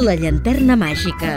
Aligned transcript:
La 0.00 0.14
llanterna 0.16 0.78
màgica. 0.80 1.30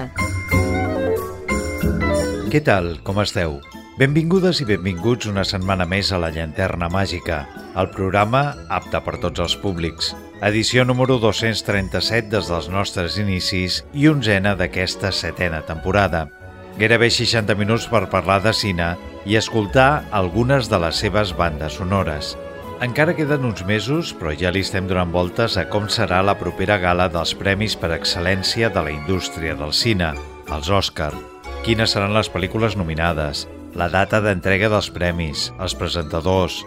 Què 2.47 2.61
tal? 2.63 2.93
Com 3.03 3.17
esteu? 3.19 3.57
Benvingudes 3.99 4.61
i 4.63 4.67
benvinguts 4.69 5.27
una 5.27 5.43
setmana 5.43 5.83
més 5.89 6.13
a 6.15 6.19
La 6.21 6.29
Llanterna 6.31 6.87
Màgica, 6.87 7.41
el 7.75 7.89
programa 7.91 8.43
apte 8.71 9.01
per 9.03 9.17
tots 9.25 9.43
els 9.43 9.57
públics. 9.59 10.13
Edició 10.47 10.85
número 10.87 11.17
237 11.19 12.31
des 12.31 12.47
dels 12.53 12.71
nostres 12.71 13.19
inicis 13.19 13.81
i 13.91 14.07
onzena 14.07 14.55
d'aquesta 14.55 15.11
setena 15.11 15.59
temporada. 15.67 16.29
Gairebé 16.79 17.11
60 17.11 17.59
minuts 17.59 17.89
per 17.91 18.05
parlar 18.13 18.39
de 18.47 18.55
cine 18.55 18.93
i 19.27 19.35
escoltar 19.35 20.05
algunes 20.23 20.71
de 20.71 20.79
les 20.87 21.03
seves 21.03 21.35
bandes 21.35 21.81
sonores. 21.83 22.37
Encara 22.81 23.13
queden 23.15 23.45
uns 23.45 23.61
mesos, 23.65 24.11
però 24.17 24.33
ja 24.33 24.49
li 24.51 24.63
estem 24.65 24.87
donant 24.89 25.11
voltes 25.13 25.55
a 25.61 25.67
com 25.69 25.85
serà 25.91 26.23
la 26.25 26.35
propera 26.39 26.79
gala 26.81 27.05
dels 27.11 27.35
Premis 27.37 27.75
per 27.79 27.93
Excel·lència 27.95 28.71
de 28.73 28.81
la 28.83 28.91
indústria 28.91 29.53
del 29.59 29.73
cine, 29.77 30.13
els 30.49 30.69
Òscar. 30.69 31.13
Quines 31.63 31.93
seran 31.93 32.15
les 32.15 32.27
pel·lícules 32.33 32.75
nominades, 32.75 33.45
la 33.77 33.87
data 33.89 34.19
d'entrega 34.21 34.71
dels 34.73 34.89
premis, 34.93 35.51
els 35.59 35.77
presentadors... 35.77 36.63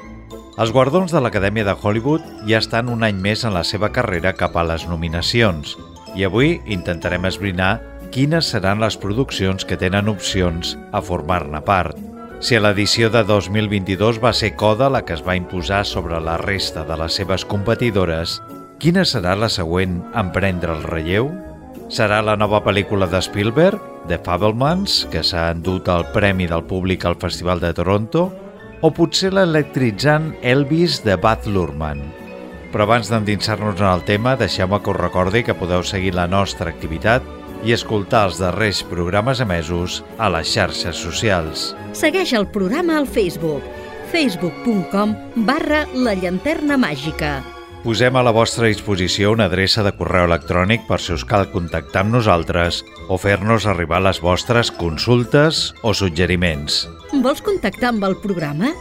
Els 0.56 0.70
guardons 0.73 1.12
de 1.12 1.20
l'Acadèmia 1.20 1.66
de 1.69 1.74
Hollywood 1.77 2.25
ja 2.48 2.62
estan 2.62 2.88
un 2.88 3.05
any 3.05 3.19
més 3.20 3.45
en 3.45 3.52
la 3.52 3.61
seva 3.61 3.91
carrera 3.92 4.33
cap 4.33 4.56
a 4.56 4.64
les 4.64 4.86
nominacions 4.88 5.75
i 6.16 6.25
avui 6.25 6.62
intentarem 6.64 7.28
esbrinar 7.28 7.75
quines 8.09 8.48
seran 8.55 8.80
les 8.80 8.97
produccions 8.97 9.69
que 9.69 9.77
tenen 9.77 10.09
opcions 10.09 10.78
a 10.97 11.05
formar-ne 11.05 11.61
part. 11.61 12.16
Si 12.38 12.52
a 12.52 12.60
l'edició 12.60 13.08
de 13.08 13.22
2022 13.24 14.18
va 14.20 14.30
ser 14.36 14.52
Coda 14.61 14.91
la 14.92 15.00
que 15.08 15.14
es 15.16 15.22
va 15.24 15.38
imposar 15.38 15.86
sobre 15.88 16.19
la 16.20 16.36
resta 16.36 16.83
de 16.84 16.98
les 17.00 17.14
seves 17.16 17.47
competidores, 17.48 18.42
quina 18.78 19.06
serà 19.08 19.33
la 19.41 19.48
següent 19.48 20.02
en 20.12 20.33
prendre 20.34 20.74
el 20.74 20.83
relleu? 20.84 21.30
Serà 21.88 22.20
la 22.20 22.36
nova 22.36 22.61
pel·lícula 22.61 23.08
de 23.08 23.22
Spielberg, 23.24 23.80
The 24.11 24.19
Fablemans, 24.27 25.06
que 25.11 25.22
s'ha 25.24 25.48
endut 25.55 25.88
el 25.88 26.05
Premi 26.12 26.48
del 26.50 26.66
Públic 26.69 27.06
al 27.08 27.16
Festival 27.16 27.62
de 27.62 27.72
Toronto? 27.72 28.28
O 28.84 28.92
potser 28.92 29.33
l'electritzant 29.33 30.34
Elvis 30.44 31.00
de 31.06 31.16
Baz 31.16 31.48
Luhrmann? 31.48 32.05
Però 32.68 32.84
abans 32.84 33.08
d'endinsar-nos 33.08 33.80
en 33.80 33.89
el 33.89 34.05
tema, 34.05 34.36
deixeu-me 34.36 34.83
que 34.83 34.92
us 34.92 35.00
recordi 35.00 35.42
que 35.46 35.56
podeu 35.56 35.80
seguir 35.86 36.12
la 36.12 36.28
nostra 36.28 36.68
activitat 36.68 37.24
i 37.64 37.72
escoltar 37.76 38.26
els 38.28 38.40
darrers 38.42 38.82
programes 38.90 39.40
emesos 39.40 40.02
a 40.18 40.28
les 40.34 40.52
xarxes 40.52 40.96
socials. 40.96 41.72
Segueix 41.96 42.34
el 42.36 42.48
programa 42.52 42.98
al 43.00 43.08
Facebook 43.08 43.64
facebook.com 44.12 45.14
barra 45.46 45.84
la 45.94 46.14
llanterna 46.14 46.78
màgica. 46.80 47.42
Posem 47.86 48.16
a 48.18 48.22
la 48.24 48.32
vostra 48.34 48.66
disposició 48.66 49.30
una 49.34 49.46
adreça 49.46 49.84
de 49.86 49.92
correu 49.94 50.27
electrònic 50.27 50.88
per 50.88 50.98
si 51.02 51.12
us 51.14 51.22
cal 51.28 51.46
contactar 51.52 52.02
amb 52.02 52.16
nosaltres 52.16 52.80
o 53.08 53.18
fer-nos 53.20 53.68
arribar 53.70 54.00
les 54.02 54.18
vostres 54.22 54.72
consultes 54.74 55.70
o 55.86 55.94
suggeriments. 55.94 56.86
Vols 57.22 57.44
contactar 57.46 57.92
amb 57.94 58.08
el 58.08 58.18
programa? 58.24 58.74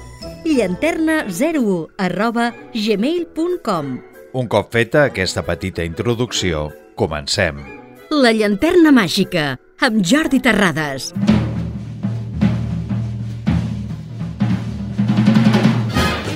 llanterna01 0.46 1.78
arroba 1.98 2.52
gmail.com 2.74 3.96
Un 4.36 4.52
cop 4.52 4.70
feta 4.74 5.08
aquesta 5.10 5.46
petita 5.48 5.86
introducció, 5.88 6.70
comencem. 6.96 7.75
La 8.16 8.30
llanterna 8.32 8.94
màgica, 8.96 9.58
amb 9.84 9.98
Jordi 10.08 10.38
Terrades. 10.40 11.10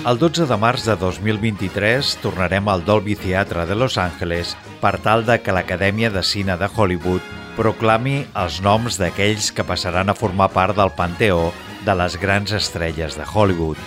El 0.03 0.19
12 0.19 0.47
de 0.49 0.57
març 0.59 0.83
de 0.89 0.97
2023 0.99 2.09
tornarem 2.19 2.67
al 2.67 2.83
Dolby 2.83 3.15
Theatre 3.15 3.63
de 3.69 3.77
Los 3.79 3.95
Angeles 4.01 4.57
per 4.81 4.97
tal 5.05 5.23
de 5.29 5.37
que 5.39 5.55
l'Acadèmia 5.55 6.09
de 6.11 6.23
Cine 6.25 6.57
de 6.59 6.67
Hollywood 6.67 7.23
proclami 7.55 8.25
els 8.43 8.59
noms 8.65 8.99
d'aquells 8.99 9.53
que 9.55 9.63
passaran 9.63 10.11
a 10.11 10.17
formar 10.19 10.49
part 10.51 10.75
del 10.75 10.91
panteó 10.97 11.53
de 11.87 11.95
les 11.95 12.19
grans 12.19 12.51
estrelles 12.59 13.15
de 13.15 13.23
Hollywood. 13.23 13.79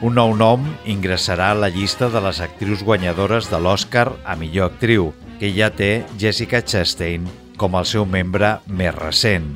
Un 0.00 0.16
nou 0.16 0.32
nom 0.32 0.64
ingressarà 0.88 1.52
a 1.52 1.60
la 1.66 1.68
llista 1.68 2.08
de 2.08 2.24
les 2.24 2.40
actrius 2.40 2.80
guanyadores 2.88 3.52
de 3.52 3.60
l'Oscar 3.60 4.14
a 4.24 4.38
millor 4.40 4.72
actriu, 4.72 5.12
que 5.40 5.50
ja 5.54 5.70
té 5.74 6.04
Jessica 6.20 6.62
Chastain 6.62 7.26
com 7.60 7.76
el 7.78 7.86
seu 7.88 8.06
membre 8.06 8.58
més 8.66 8.94
recent. 8.96 9.54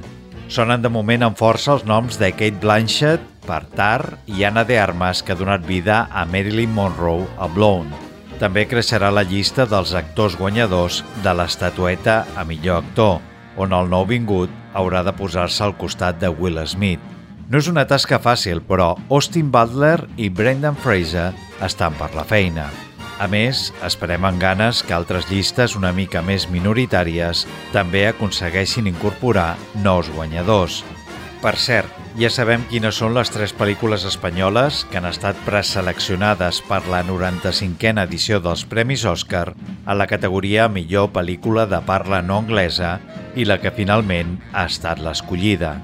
Sonen 0.48 0.80
de 0.80 0.88
moment 0.88 1.26
amb 1.26 1.36
força 1.36 1.74
els 1.74 1.84
noms 1.84 2.16
de 2.20 2.30
Kate 2.32 2.60
Blanchett 2.62 3.24
per 3.44 3.62
Tar 3.76 4.18
i 4.28 4.44
Anna 4.48 4.64
de 4.64 4.78
Armas, 4.80 5.22
que 5.22 5.34
ha 5.34 5.38
donat 5.38 5.66
vida 5.68 6.06
a 6.08 6.24
Marilyn 6.28 6.72
Monroe 6.72 7.26
a 7.36 7.48
Blown. 7.52 7.90
També 8.38 8.64
creixerà 8.70 9.10
la 9.12 9.26
llista 9.26 9.66
dels 9.66 9.92
actors 9.98 10.38
guanyadors 10.38 11.02
de 11.24 11.34
l'estatueta 11.34 12.22
a 12.36 12.46
millor 12.48 12.84
actor, 12.84 13.18
on 13.58 13.74
el 13.74 13.90
nou 13.90 14.06
vingut 14.06 14.52
haurà 14.78 15.02
de 15.04 15.12
posar-se 15.12 15.64
al 15.66 15.76
costat 15.76 16.20
de 16.22 16.30
Will 16.30 16.60
Smith. 16.66 17.02
No 17.48 17.58
és 17.58 17.68
una 17.68 17.86
tasca 17.88 18.20
fàcil, 18.20 18.60
però 18.60 18.94
Austin 19.08 19.50
Butler 19.50 20.04
i 20.16 20.28
Brendan 20.28 20.76
Fraser 20.76 21.32
estan 21.64 21.96
per 21.98 22.14
la 22.14 22.28
feina. 22.28 22.68
A 23.18 23.26
més, 23.26 23.72
esperem 23.82 24.22
amb 24.28 24.38
ganes 24.38 24.84
que 24.86 24.94
altres 24.94 25.26
llistes 25.26 25.74
una 25.74 25.90
mica 25.94 26.22
més 26.22 26.46
minoritàries 26.52 27.42
també 27.74 28.04
aconsegueixin 28.06 28.86
incorporar 28.86 29.56
nous 29.82 30.06
guanyadors. 30.14 30.84
Per 31.42 31.54
cert, 31.58 31.90
ja 32.18 32.30
sabem 32.34 32.64
quines 32.70 32.96
són 32.98 33.12
les 33.14 33.30
tres 33.34 33.52
pel·lícules 33.54 34.06
espanyoles 34.06 34.84
que 34.90 34.98
han 34.98 35.10
estat 35.10 35.38
preseleccionades 35.46 36.62
per 36.70 36.80
la 36.90 37.04
95a 37.06 38.06
edició 38.06 38.38
dels 38.42 38.64
Premis 38.70 39.06
Òscar 39.06 39.44
a 39.86 39.98
la 39.98 40.06
categoria 40.10 40.70
Millor 40.70 41.12
pel·lícula 41.14 41.66
de 41.70 41.82
parla 41.86 42.22
no 42.22 42.40
anglesa 42.42 42.96
i 43.34 43.46
la 43.46 43.58
que 43.62 43.74
finalment 43.74 44.38
ha 44.52 44.66
estat 44.70 45.02
l'escollida. 45.02 45.76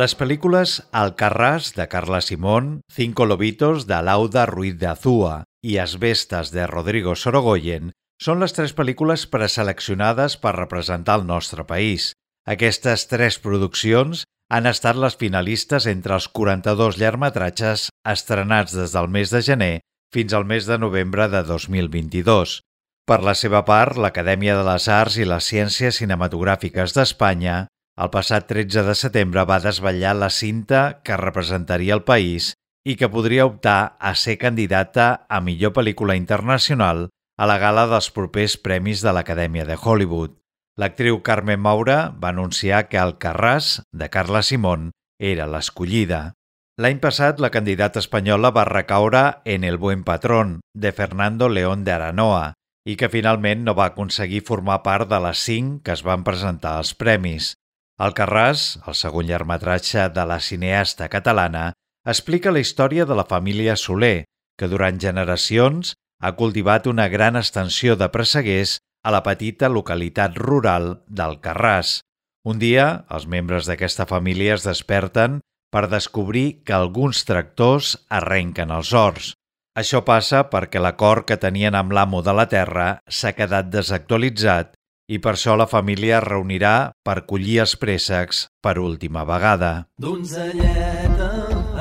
Les 0.00 0.14
pel·lícules 0.16 0.78
Alcarràs, 0.96 1.74
de 1.76 1.84
Carla 1.92 2.22
Simón, 2.24 2.68
Cinco 2.88 3.26
Lobitos, 3.26 3.84
de 3.86 3.98
Lauda 4.00 4.46
Ruiz 4.48 4.78
de 4.80 4.86
Azúa 4.88 5.32
i 5.60 5.76
Asbestas, 5.82 6.52
de 6.54 6.64
Rodrigo 6.70 7.12
Sorogoyen, 7.18 7.90
són 8.22 8.40
les 8.40 8.54
tres 8.56 8.72
pel·lícules 8.78 9.26
preseleccionades 9.28 10.38
per 10.40 10.54
representar 10.56 11.18
el 11.20 11.26
nostre 11.28 11.66
país. 11.68 12.14
Aquestes 12.48 13.04
tres 13.10 13.36
produccions 13.44 14.22
han 14.48 14.70
estat 14.70 14.96
les 14.96 15.18
finalistes 15.20 15.88
entre 15.90 16.16
els 16.16 16.30
42 16.38 16.96
llargmetratges 17.02 17.90
estrenats 18.14 18.72
des 18.78 18.94
del 18.96 19.10
mes 19.18 19.34
de 19.34 19.42
gener 19.44 19.74
fins 20.14 20.32
al 20.32 20.48
mes 20.48 20.70
de 20.70 20.78
novembre 20.78 21.28
de 21.28 21.42
2022. 21.50 22.60
Per 23.04 23.20
la 23.26 23.34
seva 23.34 23.66
part, 23.68 24.00
l'Acadèmia 24.00 24.56
de 24.56 24.64
les 24.70 24.88
Arts 24.88 25.20
i 25.20 25.28
les 25.28 25.50
Ciències 25.52 26.00
Cinematogràfiques 26.00 26.96
d'Espanya 26.96 27.66
el 28.00 28.08
passat 28.08 28.46
13 28.48 28.86
de 28.86 28.94
setembre 28.96 29.44
va 29.44 29.60
desvetllar 29.60 30.14
la 30.16 30.30
cinta 30.32 31.00
que 31.04 31.18
representaria 31.20 31.92
el 31.98 32.04
país 32.08 32.54
i 32.88 32.96
que 32.96 33.10
podria 33.12 33.44
optar 33.44 33.96
a 34.00 34.14
ser 34.16 34.38
candidata 34.40 35.26
a 35.28 35.40
millor 35.44 35.74
pel·lícula 35.76 36.16
internacional 36.16 37.10
a 37.36 37.48
la 37.48 37.58
gala 37.60 37.86
dels 37.90 38.08
propers 38.16 38.56
premis 38.56 39.04
de 39.04 39.12
l'Acadèmia 39.12 39.66
de 39.68 39.76
Hollywood. 39.76 40.32
L'actriu 40.80 41.20
Carmen 41.20 41.60
Maura 41.60 42.14
va 42.16 42.32
anunciar 42.32 42.86
que 42.88 42.96
el 42.96 43.18
Carràs, 43.20 43.82
de 43.92 44.08
Carla 44.08 44.40
Simón, 44.42 44.92
era 45.20 45.48
l'escollida. 45.50 46.32
L'any 46.80 47.00
passat, 47.04 47.40
la 47.44 47.52
candidata 47.52 48.00
espanyola 48.00 48.48
va 48.56 48.64
recaure 48.64 49.24
en 49.44 49.64
El 49.64 49.76
buen 49.76 50.04
patrón, 50.04 50.60
de 50.72 50.92
Fernando 50.92 51.50
León 51.50 51.84
de 51.84 51.92
Aranoa, 51.92 52.54
i 52.88 52.96
que 52.96 53.12
finalment 53.12 53.66
no 53.66 53.74
va 53.76 53.90
aconseguir 53.92 54.40
formar 54.48 54.80
part 54.86 55.10
de 55.10 55.20
les 55.20 55.44
cinc 55.44 55.82
que 55.84 55.92
es 55.92 56.02
van 56.06 56.24
presentar 56.24 56.78
als 56.78 56.94
premis. 56.96 57.52
El 58.00 58.14
Carràs, 58.16 58.78
el 58.88 58.96
segon 58.96 59.26
llargmetratge 59.28 60.06
de 60.16 60.22
la 60.28 60.38
cineasta 60.40 61.10
catalana, 61.12 61.70
explica 62.08 62.52
la 62.52 62.62
història 62.64 63.04
de 63.04 63.16
la 63.18 63.26
família 63.28 63.74
Soler, 63.76 64.24
que 64.56 64.68
durant 64.72 65.00
generacions 65.02 65.92
ha 66.24 66.32
cultivat 66.38 66.88
una 66.88 67.08
gran 67.12 67.36
extensió 67.36 67.96
de 68.00 68.08
presseguers 68.08 68.78
a 69.04 69.12
la 69.12 69.20
petita 69.26 69.68
localitat 69.68 70.38
rural 70.40 70.94
del 71.08 71.36
Carràs. 71.44 72.00
Un 72.48 72.60
dia, 72.60 73.04
els 73.12 73.26
membres 73.28 73.68
d'aquesta 73.68 74.08
família 74.08 74.56
es 74.56 74.64
desperten 74.64 75.40
per 75.72 75.86
descobrir 75.92 76.62
que 76.64 76.72
alguns 76.76 77.26
tractors 77.28 77.98
arrenquen 78.08 78.72
els 78.72 78.94
horts. 78.96 79.34
Això 79.76 80.00
passa 80.08 80.46
perquè 80.50 80.80
l'acord 80.80 81.28
que 81.28 81.36
tenien 81.36 81.76
amb 81.76 81.92
l'amo 81.92 82.24
de 82.24 82.32
la 82.34 82.48
terra 82.48 82.88
s'ha 83.08 83.36
quedat 83.36 83.68
desactualitzat 83.70 84.72
i 85.10 85.18
per 85.18 85.34
això 85.34 85.56
la 85.58 85.66
família 85.66 86.20
es 86.20 86.26
reunirà 86.28 86.74
per 87.06 87.24
collir 87.30 87.58
els 87.64 87.74
préssecs 87.82 88.44
per 88.62 88.76
última 88.78 89.24
vegada. 89.26 89.72
Donzelleta 89.98 91.30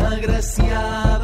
agraciada, 0.09 1.18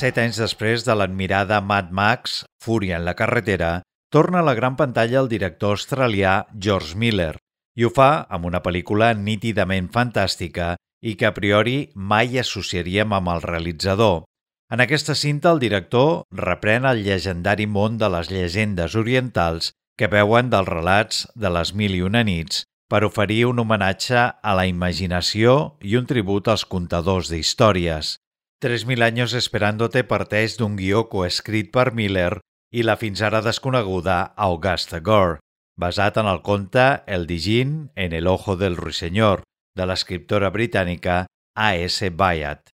Set 0.00 0.16
anys 0.16 0.38
després 0.40 0.80
de 0.86 0.94
l'admirada 0.96 1.58
Mad 1.60 1.90
Max, 1.92 2.38
Fúria 2.64 2.96
en 2.96 3.04
la 3.04 3.12
carretera, 3.18 3.82
torna 4.08 4.38
a 4.40 4.46
la 4.46 4.54
gran 4.56 4.76
pantalla 4.78 5.18
el 5.20 5.26
director 5.28 5.74
australià 5.76 6.46
George 6.56 6.96
Miller 6.96 7.34
i 7.76 7.84
ho 7.84 7.90
fa 7.92 8.24
amb 8.32 8.48
una 8.48 8.62
pel·lícula 8.64 9.10
nítidament 9.12 9.90
fantàstica 9.92 10.70
i 11.04 11.12
que 11.20 11.28
a 11.28 11.34
priori 11.36 11.74
mai 12.12 12.40
associaríem 12.40 13.12
amb 13.12 13.28
el 13.34 13.44
realitzador. 13.44 14.24
En 14.72 14.80
aquesta 14.80 15.14
cinta, 15.14 15.52
el 15.52 15.60
director 15.60 16.24
reprèn 16.32 16.88
el 16.88 17.04
llegendari 17.04 17.68
món 17.68 18.00
de 18.00 18.08
les 18.14 18.32
llegendes 18.32 18.96
orientals 18.96 19.74
que 20.00 20.08
veuen 20.08 20.48
dels 20.48 20.70
relats 20.70 21.26
de 21.36 21.52
les 21.52 21.74
mil 21.76 21.98
i 21.98 22.00
una 22.08 22.24
nits 22.24 22.64
per 22.88 23.04
oferir 23.04 23.42
un 23.52 23.60
homenatge 23.60 24.24
a 24.32 24.56
la 24.56 24.64
imaginació 24.64 25.76
i 25.84 26.00
un 26.00 26.08
tribut 26.08 26.48
als 26.48 26.64
contadors 26.64 27.28
d'històries. 27.28 28.16
3.000 28.60 29.00
anys 29.00 29.32
esperándote 29.38 30.02
parteix 30.04 30.58
d'un 30.60 30.74
guió 30.76 31.06
coescrit 31.08 31.70
per 31.72 31.94
Miller 31.96 32.42
i 32.76 32.82
la 32.84 32.98
fins 33.00 33.22
ara 33.24 33.40
desconeguda 33.40 34.34
Augusta 34.36 35.00
Gore, 35.00 35.38
basat 35.80 36.18
en 36.20 36.28
el 36.28 36.42
conte 36.44 36.84
El 37.06 37.24
Digin 37.26 37.88
en 37.96 38.12
el 38.12 38.28
ojo 38.28 38.56
del 38.60 38.76
ruiseñor, 38.76 39.46
de 39.74 39.86
l'escriptora 39.88 40.50
britànica 40.52 41.24
A.S. 41.56 42.10
Byatt. 42.10 42.68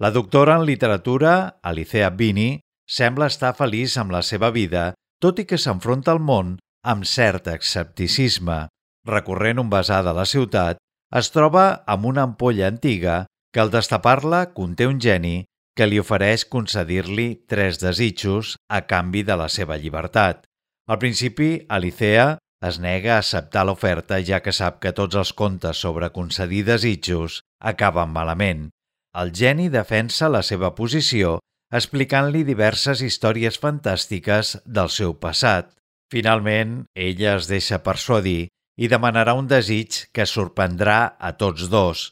La 0.00 0.10
doctora 0.10 0.58
en 0.60 0.66
literatura, 0.68 1.60
Alicea 1.62 2.10
Bini, 2.10 2.60
sembla 2.84 3.30
estar 3.32 3.54
feliç 3.56 3.96
amb 3.96 4.12
la 4.12 4.20
seva 4.20 4.52
vida, 4.52 4.92
tot 5.24 5.40
i 5.40 5.48
que 5.48 5.56
s'enfronta 5.56 6.12
al 6.12 6.20
món 6.20 6.58
amb 6.84 7.08
cert 7.08 7.48
escepticisme. 7.48 8.66
Recorrent 9.08 9.60
un 9.60 9.72
basar 9.72 10.04
de 10.04 10.12
la 10.12 10.28
ciutat, 10.28 10.76
es 11.16 11.32
troba 11.32 11.82
amb 11.88 12.12
una 12.12 12.28
ampolla 12.28 12.68
antiga 12.68 13.24
que 13.52 13.60
al 13.62 13.70
destapar-la 13.70 14.50
conté 14.54 14.86
un 14.86 15.00
geni 15.02 15.44
que 15.76 15.86
li 15.86 16.00
ofereix 16.02 16.44
concedir-li 16.50 17.28
tres 17.50 17.80
desitjos 17.82 18.56
a 18.68 18.82
canvi 18.90 19.22
de 19.26 19.36
la 19.38 19.48
seva 19.48 19.78
llibertat. 19.80 20.44
Al 20.90 20.98
principi, 20.98 21.50
Alicea 21.68 22.38
es 22.66 22.78
nega 22.82 23.14
a 23.14 23.20
acceptar 23.22 23.64
l'oferta 23.66 24.18
ja 24.26 24.40
que 24.44 24.52
sap 24.52 24.80
que 24.82 24.92
tots 24.92 25.16
els 25.16 25.32
contes 25.32 25.80
sobre 25.80 26.10
concedir 26.16 26.64
desitjos 26.68 27.40
acaben 27.72 28.12
malament. 28.12 28.68
El 29.16 29.32
geni 29.34 29.70
defensa 29.72 30.28
la 30.28 30.42
seva 30.46 30.74
posició 30.76 31.38
explicant-li 31.74 32.42
diverses 32.44 33.02
històries 33.06 33.58
fantàstiques 33.62 34.56
del 34.66 34.90
seu 34.90 35.14
passat. 35.24 35.70
Finalment, 36.10 36.84
ella 36.94 37.36
es 37.38 37.46
deixa 37.50 37.80
persuadir 37.86 38.50
i 38.80 38.88
demanarà 38.90 39.36
un 39.38 39.46
desig 39.50 40.06
que 40.12 40.26
sorprendrà 40.26 41.00
a 41.18 41.32
tots 41.38 41.68
dos. 41.70 42.10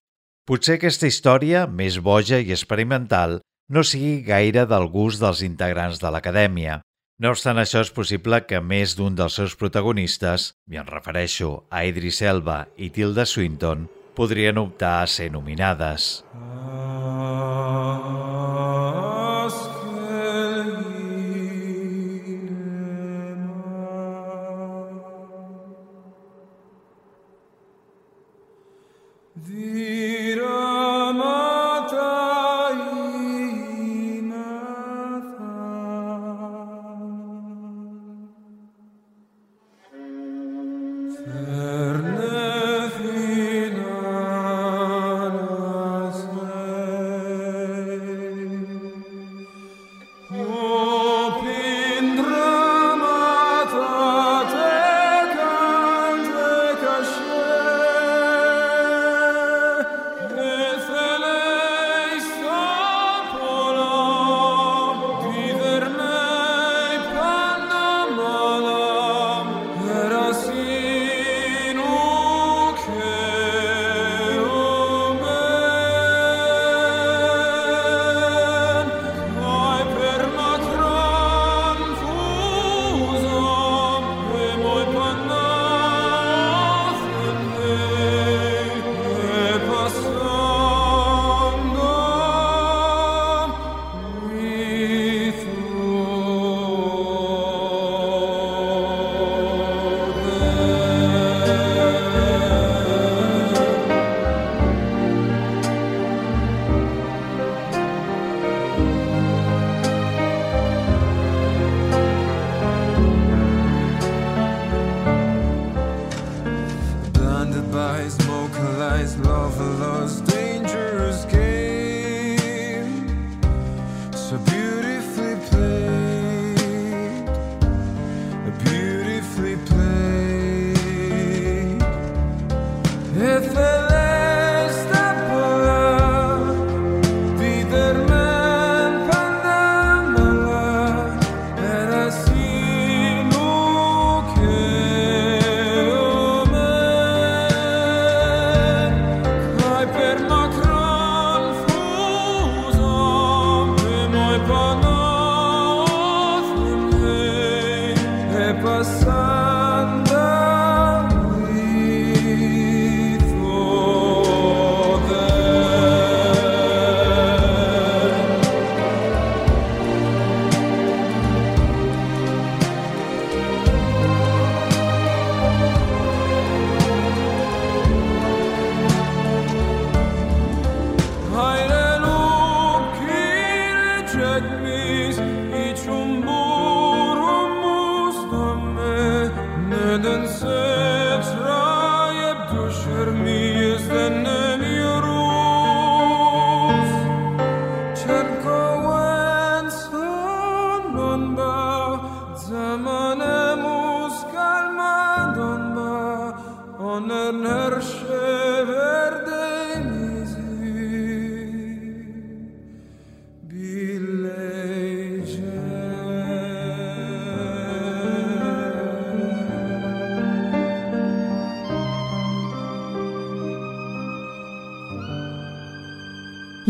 Potser 0.48 0.78
aquesta 0.78 1.04
història, 1.04 1.66
més 1.68 1.98
boja 2.00 2.38
i 2.40 2.54
experimental, 2.54 3.34
no 3.68 3.82
sigui 3.84 4.22
gaire 4.24 4.62
del 4.70 4.86
gust 4.88 5.20
dels 5.20 5.42
integrants 5.44 6.00
de 6.00 6.08
l'acadèmia. 6.14 6.78
No 7.20 7.34
obstant 7.34 7.60
això, 7.60 7.82
és 7.84 7.92
possible 7.92 8.40
que 8.48 8.62
més 8.64 8.96
d'un 8.96 9.12
dels 9.18 9.36
seus 9.36 9.52
protagonistes, 9.60 10.54
i 10.72 10.80
em 10.80 10.88
refereixo 10.88 11.50
a 11.68 11.84
Idris 11.84 12.22
Elba 12.24 12.62
i 12.80 12.88
Tilda 12.88 13.28
Swinton, 13.28 13.84
podrien 14.16 14.56
optar 14.64 15.02
a 15.02 15.12
ser 15.18 15.28
nominades. 15.36 16.24
Bile 16.32 16.68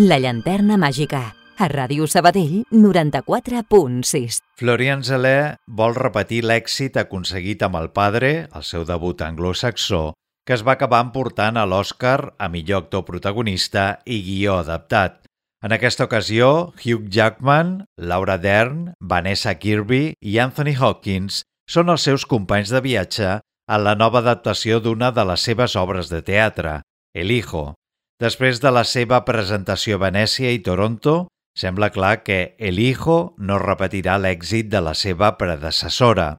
La 0.08 0.16
llanterna 0.16 0.78
màgica, 0.80 1.18
a 1.60 1.66
Ràdio 1.68 2.06
Sabadell 2.08 2.62
94.6. 2.72 4.38
Florian 4.56 5.02
Zeller 5.04 5.58
vol 5.80 5.96
repetir 5.98 6.38
l'èxit 6.46 6.94
aconseguit 6.96 7.60
amb 7.66 7.76
El 7.76 7.90
Padre, 7.92 8.30
el 8.56 8.64
seu 8.64 8.86
debut 8.88 9.20
anglosaxó, 9.26 10.14
que 10.46 10.54
es 10.56 10.62
va 10.64 10.78
acabar 10.78 11.02
emportant 11.04 11.58
a 11.60 11.66
l'Oscar 11.68 12.30
a 12.38 12.48
millor 12.48 12.86
actor 12.86 13.04
protagonista 13.04 13.98
i 14.06 14.22
guió 14.24 14.54
adaptat. 14.62 15.18
En 15.60 15.74
aquesta 15.76 16.06
ocasió, 16.08 16.72
Hugh 16.78 17.10
Jackman, 17.12 17.82
Laura 17.98 18.38
Dern, 18.38 18.94
Vanessa 19.00 19.58
Kirby 19.60 20.14
i 20.22 20.38
Anthony 20.38 20.72
Hopkins 20.78 21.42
són 21.68 21.92
els 21.92 22.06
seus 22.08 22.24
companys 22.24 22.72
de 22.72 22.80
viatge 22.80 23.34
en 23.42 23.84
la 23.84 23.92
nova 23.99 24.23
adaptació 24.25 24.80
d'una 24.80 25.12
de 25.12 25.26
les 25.34 25.44
seves 25.50 25.76
obres 25.76 26.08
de 26.08 26.23
teatre, 26.23 26.78
El 27.12 27.34
Hijo. 27.34 27.75
Després 28.19 28.59
de 28.59 28.71
la 28.75 28.83
seva 28.83 29.21
presentació 29.26 29.95
a 29.99 30.02
Venècia 30.09 30.50
i 30.50 30.59
Toronto, 30.67 31.28
sembla 31.54 31.91
clar 31.95 32.25
que 32.26 32.57
El 32.59 32.81
Hijo 32.83 33.37
no 33.39 33.61
repetirà 33.63 34.17
l'èxit 34.19 34.67
de 34.73 34.81
la 34.83 34.95
seva 34.99 35.37
predecessora. 35.39 36.33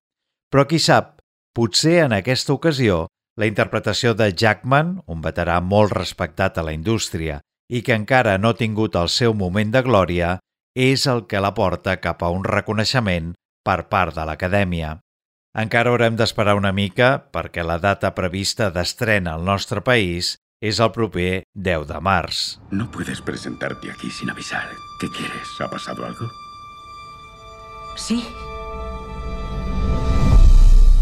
Però 0.51 0.65
qui 0.67 0.79
sap, 0.83 1.21
potser 1.55 2.01
en 2.03 2.15
aquesta 2.17 2.51
ocasió 2.53 3.05
la 3.39 3.47
interpretació 3.47 4.11
de 4.13 4.27
Jackman, 4.35 4.97
un 5.07 5.21
veterà 5.23 5.61
molt 5.63 5.95
respectat 5.95 6.57
a 6.57 6.65
la 6.67 6.75
indústria 6.75 7.39
i 7.71 7.79
que 7.85 7.95
encara 7.95 8.35
no 8.41 8.51
ha 8.51 8.59
tingut 8.59 8.97
el 8.99 9.07
seu 9.13 9.35
moment 9.37 9.71
de 9.71 9.83
glòria, 9.85 10.33
és 10.75 11.05
el 11.07 11.27
que 11.31 11.39
la 11.39 11.53
porta 11.55 11.95
cap 12.03 12.23
a 12.23 12.31
un 12.33 12.43
reconeixement 12.43 13.31
per 13.63 13.85
part 13.87 14.17
de 14.17 14.25
l'Acadèmia. 14.27 14.97
Encara 15.55 15.93
haurem 15.93 16.17
d'esperar 16.19 16.57
una 16.59 16.73
mica 16.75 17.13
perquè 17.31 17.63
la 17.63 17.79
data 17.79 18.11
prevista 18.17 18.67
d'estrena 18.73 19.37
al 19.37 19.47
nostre 19.47 19.81
país 19.85 20.35
és 20.61 20.79
el 20.83 20.91
proper 20.91 21.43
10 21.55 21.87
de 21.87 21.99
març. 22.03 22.59
No 22.71 22.89
puedes 22.91 23.21
presentarte 23.21 23.91
aquí 23.91 24.09
sin 24.11 24.29
avisar. 24.29 24.67
¿Qué 24.99 25.07
quieres? 25.09 25.47
¿Ha 25.59 25.69
pasado 25.69 26.05
algo? 26.05 26.29
Sí, 27.95 28.23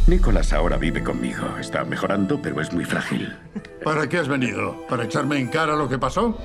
Nicolás 0.08 0.54
ahora 0.54 0.78
vive 0.78 1.04
conmigo. 1.04 1.58
Está 1.60 1.84
mejorando, 1.84 2.42
pero 2.42 2.62
es 2.62 2.72
muy 2.72 2.86
frágil. 2.86 3.36
¿Para 3.84 4.08
qué 4.08 4.20
has 4.20 4.28
venido? 4.28 4.88
¿Para 4.88 5.04
echarme 5.04 5.38
en 5.38 5.48
cara 5.48 5.76
lo 5.76 5.90
que 5.90 5.98
pasó? 6.00 6.38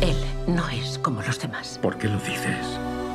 él 0.00 0.16
no 0.46 0.68
es 0.70 0.98
como 0.98 1.22
los 1.22 1.38
demás. 1.38 1.78
¿Por 1.80 1.96
qué 1.96 2.08
lo 2.08 2.16
dices? 2.18 2.66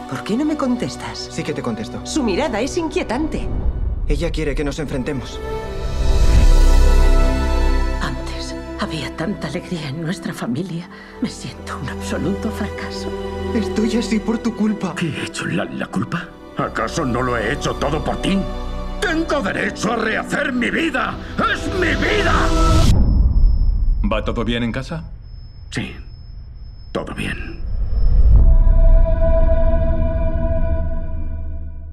¿Por 0.10 0.24
qué 0.24 0.38
no 0.38 0.46
me 0.46 0.56
contestas? 0.56 1.30
Sí 1.32 1.44
que 1.44 1.54
te 1.54 1.62
contesto. 1.62 2.06
Su 2.06 2.24
mirada 2.24 2.62
es 2.62 2.78
inquietante. 2.78 3.48
Ella 4.08 4.32
quiere 4.32 4.54
que 4.56 4.64
nos 4.64 4.80
enfrentemos. 4.80 5.40
Había 8.80 9.16
tanta 9.16 9.48
alegría 9.48 9.90
en 9.90 10.02
nuestra 10.02 10.34
familia. 10.34 10.90
Me 11.22 11.30
siento 11.30 11.78
un 11.78 11.90
absoluto 11.90 12.50
fracaso. 12.52 13.10
Estoy 13.54 13.98
así 13.98 14.20
por 14.20 14.38
tu 14.40 14.56
culpa. 14.56 14.94
¿Qué 14.96 15.08
he 15.08 15.26
hecho? 15.26 15.46
¿La, 15.46 15.66
la 15.66 15.88
culpa? 15.88 16.28
¿Acaso 16.58 17.06
no 17.06 17.22
lo 17.22 17.38
he 17.38 17.54
hecho 17.54 17.74
todo 17.76 18.04
por 18.04 18.22
ti? 18.22 18.38
¡Tengo 19.02 19.42
derecho 19.42 19.94
a 19.94 19.96
rehacer 19.98 20.54
mi 20.54 20.70
vida! 20.70 21.16
¡Es 21.38 21.68
mi 21.76 21.94
vida! 21.96 22.34
¿Va 24.12 24.24
todo 24.24 24.44
bien 24.44 24.64
en 24.64 24.72
casa? 24.72 25.04
Sí, 25.72 25.96
todo 26.92 27.14
bien. 27.14 27.66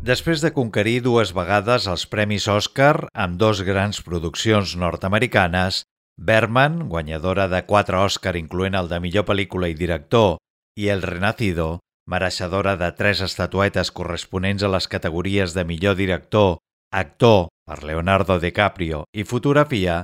Després 0.02 0.40
de 0.42 0.50
conquerir 0.50 1.04
dues 1.04 1.30
vegades 1.30 1.84
els 1.86 2.08
Premis 2.10 2.48
Oscar 2.50 3.06
amb 3.14 3.36
dos 3.38 3.60
grans 3.62 4.00
produccions 4.02 4.72
nord-americanes, 4.74 5.84
Berman, 6.16 6.88
guanyadora 6.88 7.48
de 7.48 7.62
quatre 7.66 7.98
Oscar 7.98 8.36
incloent 8.36 8.76
el 8.78 8.88
de 8.90 9.00
millor 9.00 9.26
pel·lícula 9.28 9.70
i 9.72 9.74
director, 9.78 10.36
i 10.78 10.88
El 10.88 11.02
Renacido, 11.02 11.80
mereixedora 12.06 12.76
de 12.76 12.90
tres 12.98 13.22
estatuetes 13.24 13.90
corresponents 13.90 14.62
a 14.62 14.70
les 14.72 14.88
categories 14.88 15.54
de 15.54 15.64
millor 15.64 15.96
director, 15.96 16.58
actor 16.92 17.48
per 17.66 17.82
Leonardo 17.84 18.38
DiCaprio 18.38 19.04
i 19.14 19.24
fotografia, 19.24 20.02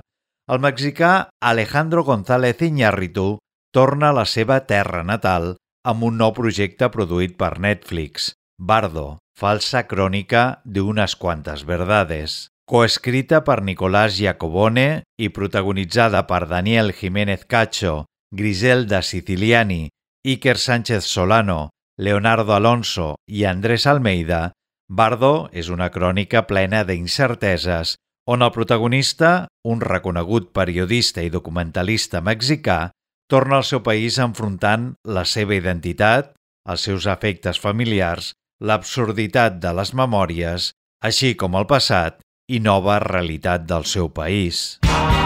el 0.49 0.61
mexicà 0.64 1.29
Alejandro 1.44 2.05
González 2.05 2.62
Iñárritu 2.62 3.38
torna 3.75 4.11
a 4.11 4.16
la 4.16 4.25
seva 4.25 4.62
terra 4.66 5.03
natal 5.05 5.57
amb 5.85 6.05
un 6.09 6.16
nou 6.21 6.33
projecte 6.37 6.88
produït 6.92 7.37
per 7.37 7.59
Netflix, 7.61 8.33
Bardo, 8.59 9.18
falsa 9.38 9.85
crònica 9.87 10.62
d'unes 10.64 11.14
quantes 11.16 11.64
verdades. 11.68 12.49
Coescrita 12.68 13.40
per 13.40 13.62
Nicolás 13.62 14.12
Giacobone 14.18 15.00
i 15.16 15.31
protagonitzada 15.33 16.26
per 16.28 16.44
Daniel 16.46 16.92
Jiménez 16.92 17.46
Cacho, 17.46 18.04
Griselda 18.28 19.00
Siciliani, 19.00 19.88
Iker 20.28 20.59
Sánchez 20.59 21.07
Solano, 21.09 21.70
Leonardo 21.96 22.52
Alonso 22.52 23.14
i 23.24 23.46
Andrés 23.48 23.87
Almeida, 23.87 24.52
Bardo 24.85 25.48
és 25.50 25.72
una 25.72 25.88
crònica 25.88 26.44
plena 26.44 26.85
d'incerteses 26.85 27.94
on 28.28 28.44
el 28.44 28.52
protagonista, 28.52 29.48
un 29.64 29.81
reconegut 29.81 30.52
periodista 30.52 31.24
i 31.24 31.33
documentalista 31.33 32.20
mexicà, 32.20 32.90
torna 33.33 33.62
al 33.62 33.64
seu 33.64 33.81
país 33.81 34.20
enfrontant 34.20 34.92
la 35.09 35.24
seva 35.24 35.57
identitat, 35.57 36.35
els 36.68 36.85
seus 36.85 37.09
afectes 37.09 37.57
familiars, 37.57 38.35
l'absurditat 38.61 39.57
de 39.57 39.72
les 39.72 39.96
memòries, 39.96 40.74
així 41.00 41.33
com 41.33 41.57
el 41.57 41.64
passat 41.64 42.20
i 42.48 42.62
nova 42.64 42.96
realitat 43.02 43.68
del 43.68 43.84
seu 43.84 44.08
país. 44.08 44.78
could 44.88 45.17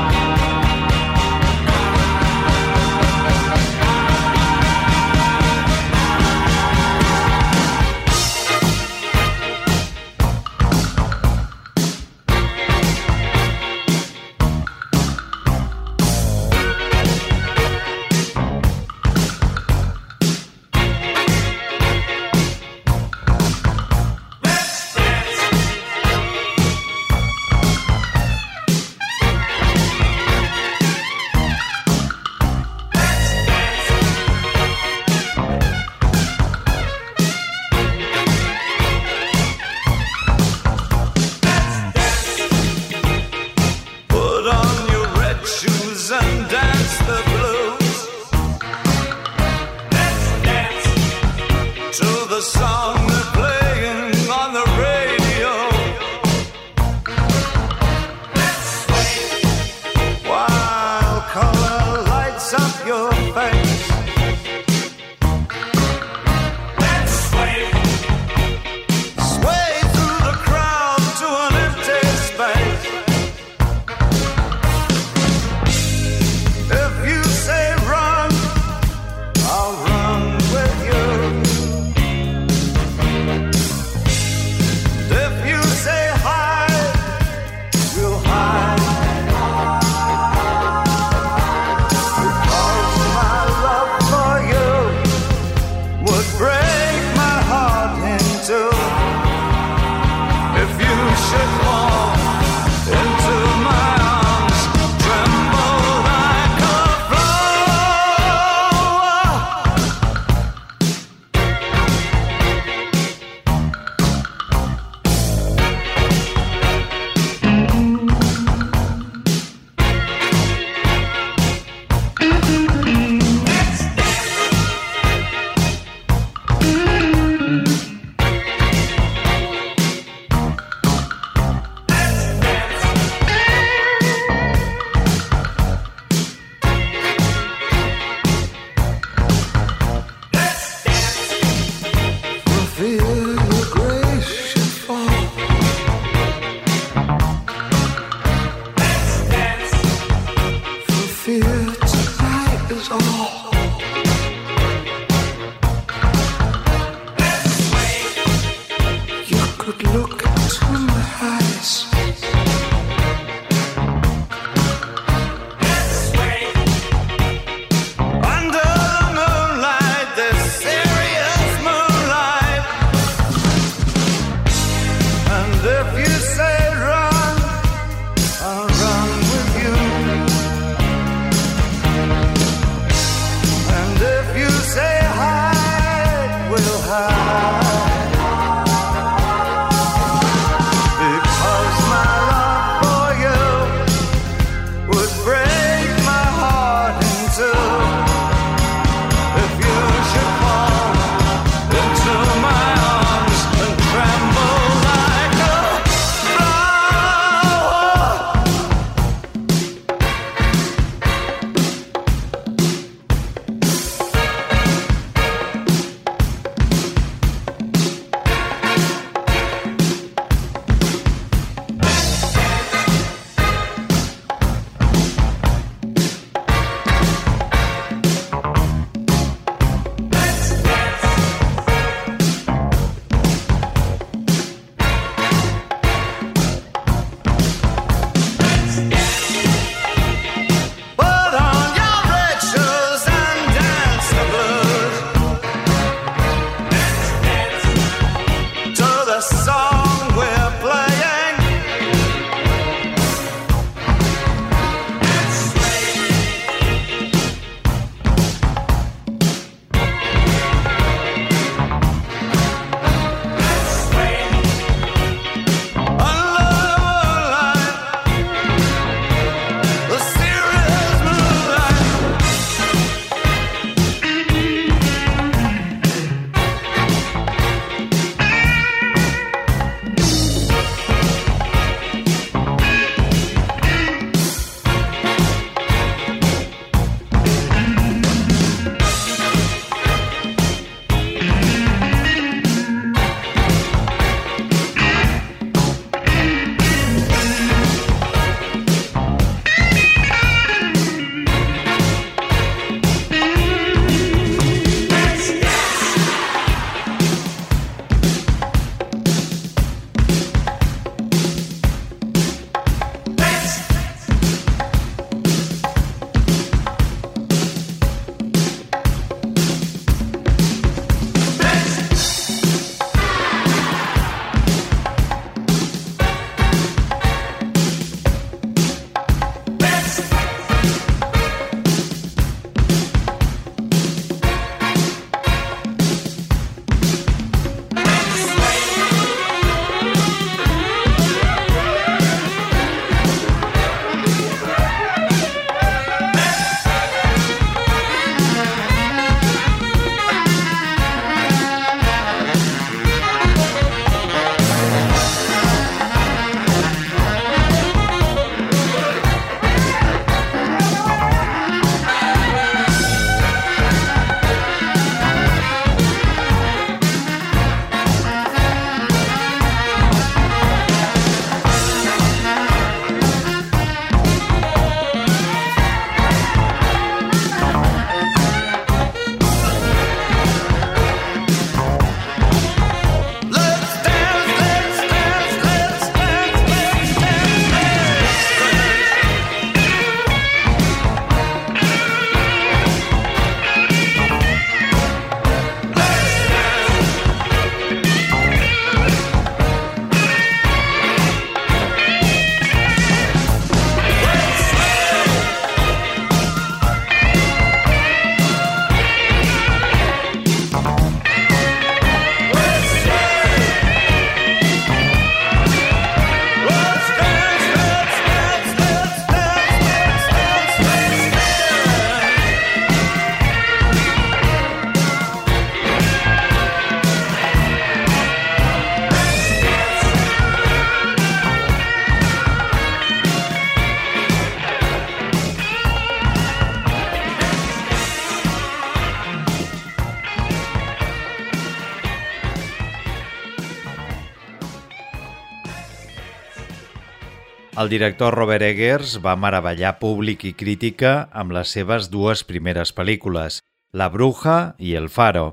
El 447.63 447.69
director 447.69 448.17
Robert 448.17 448.43
Eggers 448.43 448.97
va 449.05 449.13
meravellar 449.15 449.77
públic 449.79 450.25
i 450.27 450.33
crítica 450.35 450.91
amb 451.21 451.31
les 451.37 451.53
seves 451.55 451.85
dues 451.93 452.25
primeres 452.27 452.73
pel·lícules, 452.75 453.37
La 453.79 453.87
Bruja 453.93 454.57
i 454.59 454.73
El 454.81 454.89
Faro, 454.91 455.29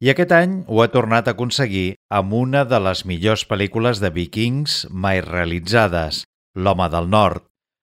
i 0.00 0.08
aquest 0.08 0.30
any 0.32 0.54
ho 0.64 0.80
ha 0.80 0.86
tornat 0.94 1.28
a 1.28 1.34
aconseguir 1.34 1.98
amb 2.18 2.32
una 2.38 2.62
de 2.70 2.78
les 2.80 3.02
millors 3.10 3.44
pel·lícules 3.50 4.00
de 4.00 4.08
vikings 4.14 4.78
mai 4.88 5.20
realitzades, 5.26 6.22
L'home 6.56 6.86
del 6.88 7.10
nord. 7.12 7.42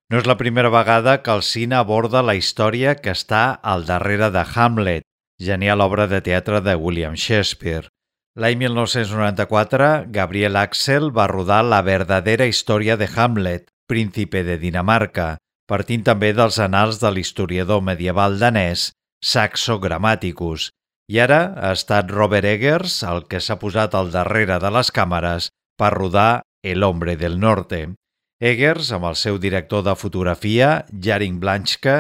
No 0.09 0.17
és 0.17 0.25
la 0.25 0.37
primera 0.39 0.71
vegada 0.73 1.19
que 1.21 1.35
el 1.37 1.43
cine 1.45 1.77
aborda 1.77 2.23
la 2.25 2.33
història 2.39 2.95
que 2.97 3.13
està 3.13 3.43
al 3.61 3.85
darrere 3.85 4.31
de 4.33 4.45
Hamlet, 4.55 5.05
genial 5.37 5.83
obra 5.85 6.07
de 6.07 6.23
teatre 6.25 6.63
de 6.65 6.73
William 6.73 7.13
Shakespeare. 7.13 7.91
L'any 8.39 8.57
1994, 8.63 9.91
Gabriel 10.09 10.57
Axel 10.57 11.11
va 11.13 11.27
rodar 11.29 11.61
la 11.67 11.83
verdadera 11.85 12.49
història 12.49 12.97
de 12.97 13.09
Hamlet, 13.13 13.67
príncipe 13.91 14.45
de 14.47 14.55
Dinamarca, 14.61 15.35
partint 15.67 16.05
també 16.07 16.31
dels 16.35 16.59
anals 16.63 17.01
de 17.03 17.11
l'historiador 17.11 17.83
medieval 17.83 18.37
danès 18.39 18.91
Saxo 19.21 19.77
Grammaticus, 19.83 20.69
i 21.11 21.19
ara 21.19 21.41
ha 21.59 21.73
estat 21.75 22.11
Robert 22.11 22.47
Eggers 22.47 23.01
el 23.07 23.25
que 23.27 23.41
s'ha 23.43 23.59
posat 23.59 23.97
al 23.99 24.13
darrere 24.13 24.61
de 24.63 24.71
les 24.71 24.91
càmeres 24.95 25.51
per 25.79 25.91
rodar 25.97 26.43
El 26.63 26.83
hombre 26.85 27.15
del 27.17 27.39
norte. 27.41 27.77
Eggers, 28.39 28.91
amb 28.93 29.07
el 29.09 29.15
seu 29.17 29.39
director 29.41 29.81
de 29.83 29.95
fotografia, 29.97 30.85
Jaring 30.93 31.39
Blanchke, 31.41 31.95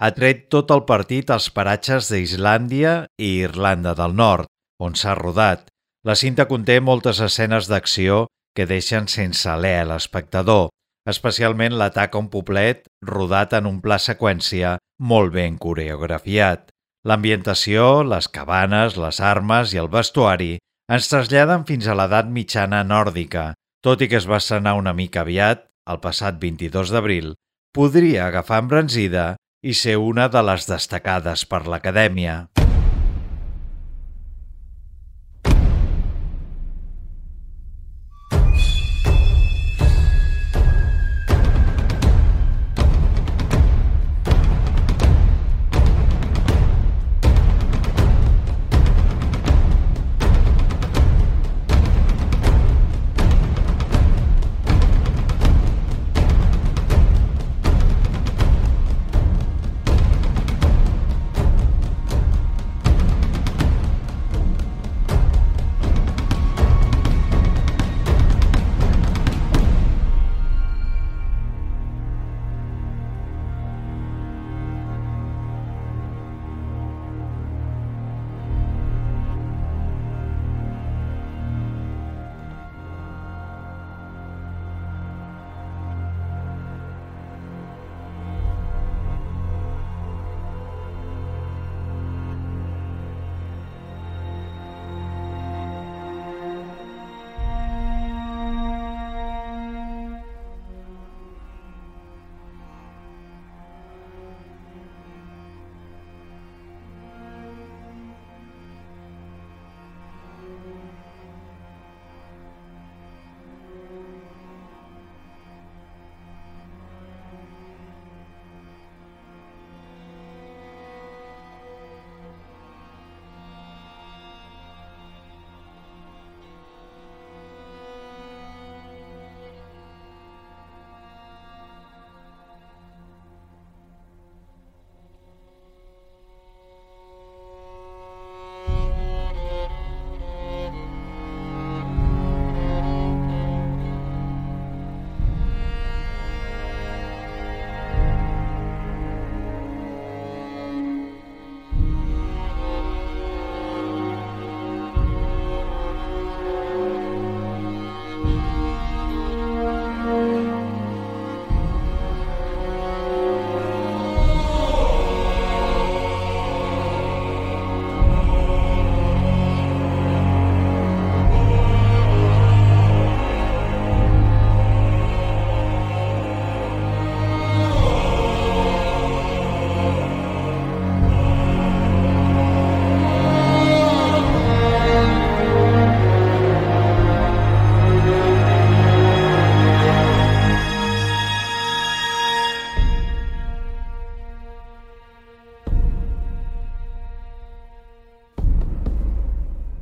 ha 0.00 0.10
tret 0.16 0.46
tot 0.52 0.72
el 0.72 0.82
partit 0.88 1.30
als 1.32 1.50
paratges 1.52 2.08
d'Islàndia 2.12 2.94
i 3.20 3.30
Irlanda 3.44 3.92
del 3.96 4.16
Nord, 4.16 4.48
on 4.80 4.96
s'ha 4.96 5.14
rodat. 5.16 5.68
La 6.08 6.16
cinta 6.16 6.48
conté 6.48 6.80
moltes 6.80 7.20
escenes 7.20 7.68
d'acció 7.68 8.24
que 8.56 8.66
deixen 8.68 9.08
sense 9.12 9.48
alè 9.52 9.76
l'espectador, 9.84 10.70
especialment 11.10 11.76
l'atac 11.78 12.14
a 12.14 12.22
un 12.22 12.28
poblet 12.32 12.84
rodat 13.06 13.54
en 13.58 13.68
un 13.70 13.80
pla 13.84 13.98
seqüència 14.02 14.76
molt 14.98 15.32
ben 15.34 15.56
coreografiat. 15.62 16.68
L'ambientació, 17.06 18.02
les 18.02 18.26
cabanes, 18.28 18.96
les 18.98 19.20
armes 19.22 19.74
i 19.74 19.82
el 19.82 19.90
vestuari 19.92 20.56
ens 20.90 21.08
traslladen 21.10 21.64
fins 21.68 21.86
a 21.86 21.94
l'edat 21.98 22.28
mitjana 22.30 22.82
nòrdica, 22.86 23.52
tot 23.82 24.02
i 24.02 24.10
que 24.10 24.18
es 24.18 24.26
va 24.26 24.42
estrenar 24.42 24.74
una 24.78 24.94
mica 24.94 25.22
aviat, 25.22 25.66
el 25.86 26.02
passat 26.02 26.38
22 26.42 26.90
d'abril, 26.94 27.34
podria 27.74 28.26
agafar 28.26 28.62
embranzida 28.64 29.34
i 29.62 29.74
ser 29.74 29.96
una 30.02 30.26
de 30.28 30.42
les 30.50 30.66
destacades 30.70 31.46
per 31.46 31.66
l'Acadèmia. 31.70 32.46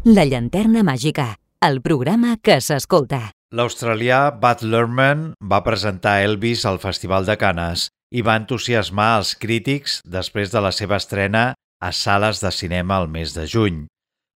La 0.05 0.27
llanterna 0.29 0.83
màgica, 0.85 1.39
el 1.65 1.79
programa 1.81 2.35
que 2.37 2.59
s'escolta. 2.61 3.31
L'australià 3.57 4.19
Bud 4.37 4.61
Lerman 4.69 5.23
va 5.41 5.63
presentar 5.65 6.19
Elvis 6.21 6.67
al 6.69 6.77
Festival 6.83 7.25
de 7.25 7.39
Canes 7.41 7.87
i 8.13 8.21
va 8.21 8.35
entusiasmar 8.37 9.07
els 9.23 9.31
crítics 9.41 10.03
després 10.05 10.53
de 10.53 10.61
la 10.61 10.75
seva 10.77 10.99
estrena 11.01 11.45
a 11.81 11.91
sales 11.97 12.43
de 12.45 12.51
cinema 12.53 12.99
al 12.99 13.09
mes 13.09 13.33
de 13.33 13.47
juny. 13.49 13.79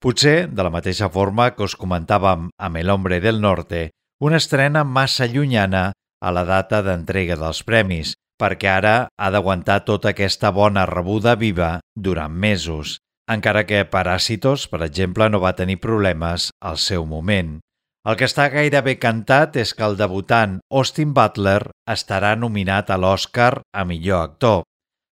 Potser, 0.05 0.51
de 0.53 0.67
la 0.67 0.69
mateixa 0.69 1.09
forma 1.09 1.49
que 1.55 1.65
us 1.65 1.73
comentàvem 1.73 2.51
amb 2.61 2.77
El 2.77 2.93
hombre 2.93 3.17
del 3.19 3.41
norte, 3.41 3.89
una 4.21 4.37
estrena 4.37 4.83
massa 4.83 5.25
llunyana 5.25 5.87
a 6.21 6.29
la 6.29 6.45
data 6.45 6.83
d'entrega 6.85 7.39
dels 7.41 7.63
premis, 7.65 8.13
perquè 8.37 8.69
ara 8.69 8.93
ha 9.17 9.33
d'aguantar 9.33 9.81
tota 9.89 10.13
aquesta 10.13 10.53
bona 10.53 10.85
rebuda 10.85 11.33
viva 11.33 11.79
durant 11.97 12.37
mesos 12.37 12.99
encara 13.31 13.65
que 13.65 13.85
Paràsitos, 13.89 14.67
per 14.69 14.83
exemple, 14.85 15.29
no 15.29 15.41
va 15.41 15.55
tenir 15.57 15.79
problemes 15.81 16.51
al 16.61 16.77
seu 16.77 17.05
moment. 17.09 17.59
El 18.05 18.19
que 18.19 18.27
està 18.29 18.45
gairebé 18.53 18.99
cantat 19.01 19.55
és 19.57 19.73
que 19.73 19.85
el 19.85 19.97
debutant 19.97 20.59
Austin 20.69 21.13
Butler 21.13 21.71
estarà 21.89 22.35
nominat 22.37 22.91
a 22.93 22.99
l'Oscar 23.01 23.63
a 23.73 23.85
millor 23.89 24.21
actor. 24.29 24.61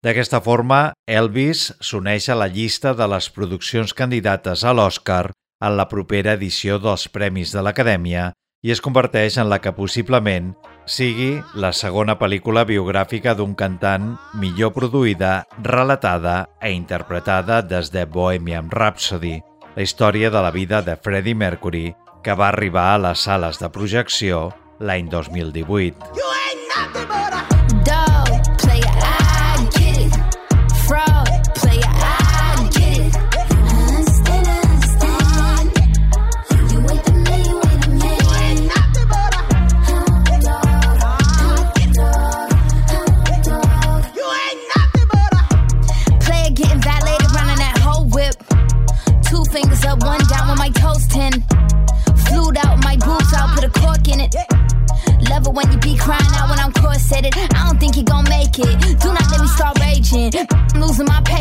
D'aquesta 0.07 0.39
forma, 0.39 0.93
Elvis 1.11 1.73
s'uneix 1.83 2.29
a 2.31 2.37
la 2.39 2.47
llista 2.47 2.93
de 2.95 3.09
les 3.11 3.27
produccions 3.35 3.91
candidates 3.91 4.63
a 4.63 4.75
l'Oscar 4.77 5.33
en 5.67 5.75
la 5.75 5.89
propera 5.91 6.37
edició 6.39 6.79
dels 6.79 7.09
Premis 7.11 7.51
de 7.57 7.65
l'Acadèmia 7.65 8.31
i 8.63 8.71
es 8.71 8.83
converteix 8.85 9.41
en 9.43 9.51
la 9.51 9.59
que 9.59 9.75
possiblement 9.75 10.53
sigui 10.87 11.43
la 11.59 11.73
segona 11.75 12.15
pel·lícula 12.19 12.65
biogràfica 12.65 13.35
d'un 13.35 13.55
cantant 13.59 14.15
millor 14.39 14.73
produïda, 14.73 15.45
relatada 15.67 16.47
i 16.63 16.73
interpretada 16.79 17.61
des 17.63 17.91
de 17.93 18.07
Bohemian 18.07 18.71
Rhapsody. 18.71 19.43
la 19.77 19.83
història 19.83 20.31
de 20.31 20.41
la 20.41 20.51
vida 20.51 20.81
de 20.81 20.97
Freddie 20.97 21.35
Mercury, 21.35 21.95
que 22.25 22.33
va 22.33 22.49
arribar 22.49 22.95
a 22.95 22.99
les 22.99 23.27
sales 23.29 23.61
de 23.61 23.69
projecció 23.69 24.49
l'any 24.81 25.11
2018. 25.13 26.17
Dog, 26.17 27.56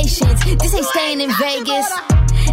patience. 0.05 0.43
This 0.61 0.73
ain't 0.73 0.85
staying 0.85 1.21
in 1.21 1.31
Vegas. 1.33 1.87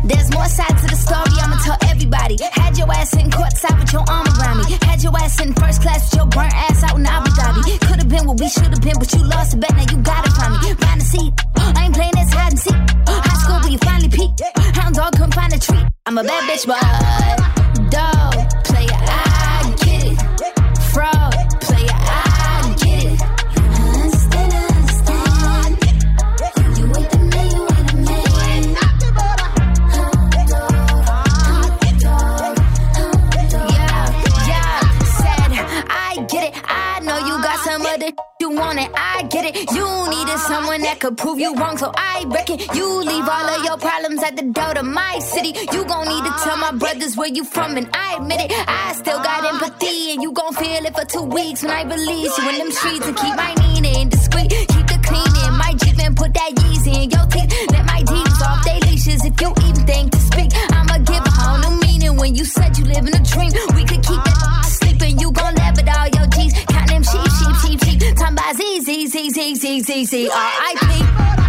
There's 0.04 0.32
more 0.32 0.48
sides 0.48 0.80
to 0.82 0.88
the 0.88 0.96
story, 0.96 1.36
I'ma 1.42 1.56
tell 1.62 1.78
everybody. 1.90 2.36
Had 2.52 2.78
your 2.78 2.90
ass 2.92 3.12
in 3.14 3.30
courtside 3.30 3.78
with 3.78 3.92
your 3.92 4.04
arm 4.08 4.26
around 4.38 4.58
me. 4.58 4.64
Had 4.82 5.02
your 5.02 5.12
ass 5.16 5.40
in 5.40 5.52
first 5.54 5.82
class 5.82 6.10
with 6.10 6.18
your 6.18 6.26
burnt 6.26 6.54
ass 6.54 6.82
out 6.84 6.98
in 6.98 7.06
Abu 7.06 7.30
Dhabi. 7.30 7.80
Could've 7.86 8.08
been 8.08 8.26
what 8.26 8.40
we 8.40 8.48
should've 8.48 8.80
been, 8.80 8.96
but 8.98 9.12
you 9.12 9.22
lost 9.24 9.52
the 9.52 9.58
bet, 9.58 9.74
now 9.76 9.86
you 9.92 9.98
gotta 10.02 10.30
find 10.32 10.52
me. 10.62 10.74
Find 10.74 11.00
a 11.00 11.04
seat. 11.04 11.32
I 11.56 11.84
ain't 11.84 11.94
playing 11.94 12.16
this 12.16 12.32
hide 12.32 12.52
and 12.52 12.58
seek. 12.58 12.80
High 13.06 13.38
school, 13.42 13.58
but 13.62 13.70
you 13.70 13.78
finally 13.78 14.08
peaked. 14.08 14.42
Hound 14.76 14.94
dog 14.94 15.12
couldn't 15.12 15.34
find 15.34 15.52
a 15.52 15.58
treat. 15.58 15.86
I'm 16.06 16.18
a 16.18 16.24
bad 16.24 16.42
bitch, 16.48 16.66
but 16.66 17.61
want 38.62 38.78
it. 38.78 38.90
I 38.94 39.22
get 39.34 39.44
it. 39.50 39.54
You 39.76 39.86
needed 40.14 40.38
someone 40.50 40.80
that 40.82 41.00
could 41.00 41.16
prove 41.18 41.38
you 41.38 41.54
wrong, 41.54 41.76
so 41.76 41.88
I 41.94 42.24
reckon 42.36 42.58
you 42.78 42.88
leave 43.10 43.28
all 43.36 43.48
of 43.54 43.60
your 43.64 43.78
problems 43.88 44.22
at 44.22 44.34
the 44.36 44.46
door 44.58 44.72
to 44.78 44.82
my 44.82 45.18
city. 45.18 45.52
You 45.74 45.84
gon' 45.84 46.06
need 46.12 46.24
to 46.28 46.34
tell 46.44 46.58
my 46.66 46.72
brothers 46.82 47.16
where 47.16 47.32
you 47.38 47.44
from, 47.44 47.76
and 47.76 47.88
I 47.92 48.16
admit 48.18 48.40
it. 48.46 48.50
I 48.52 48.94
still 49.02 49.20
got 49.28 49.44
empathy, 49.52 50.12
and 50.12 50.22
you 50.22 50.30
gon' 50.32 50.54
feel 50.54 50.82
it 50.88 50.94
for 50.98 51.04
two 51.04 51.26
weeks 51.38 51.62
when 51.62 51.72
I 51.72 51.82
release 51.82 52.32
you 52.38 52.44
in 52.50 52.56
them 52.58 52.70
streets 52.70 53.06
and 53.06 53.16
keep 53.16 53.34
my 53.36 53.52
meaning 53.64 54.08
discreet. 54.08 54.50
Keep 54.74 54.86
the 54.92 54.98
cleaning, 55.08 55.52
my 55.62 55.72
Jeep 55.80 55.98
and 56.06 56.16
put 56.16 56.32
that 56.34 56.50
Yeezy 56.62 56.94
in 57.04 57.08
your 57.14 57.26
teeth. 57.34 57.50
Let 57.74 57.84
my 57.92 58.00
D's 58.10 58.42
off 58.46 58.64
they 58.66 58.78
leashes 58.88 59.24
if 59.24 59.34
you 59.40 59.50
even 59.66 59.82
think 59.90 60.12
to 60.12 60.20
speak. 60.30 60.50
I'ma 60.78 60.98
give 61.10 61.24
a 61.30 61.34
whole 61.40 61.58
new 61.64 61.74
meaning 61.86 62.14
when 62.16 62.34
you 62.34 62.44
said 62.44 62.78
you 62.78 62.84
live 62.84 63.04
in 63.08 63.14
a 63.20 63.24
dream. 63.32 63.50
We 63.76 63.82
could 63.90 64.02
keep 64.08 64.22
Z 68.52 68.60
Z 68.84 69.06
Z 69.08 69.30
Z 69.30 69.54
Z 69.56 69.80
Z 69.86 70.04
Z 70.04 70.28
R 70.28 70.52
I 70.70 70.74
P. 70.76 71.41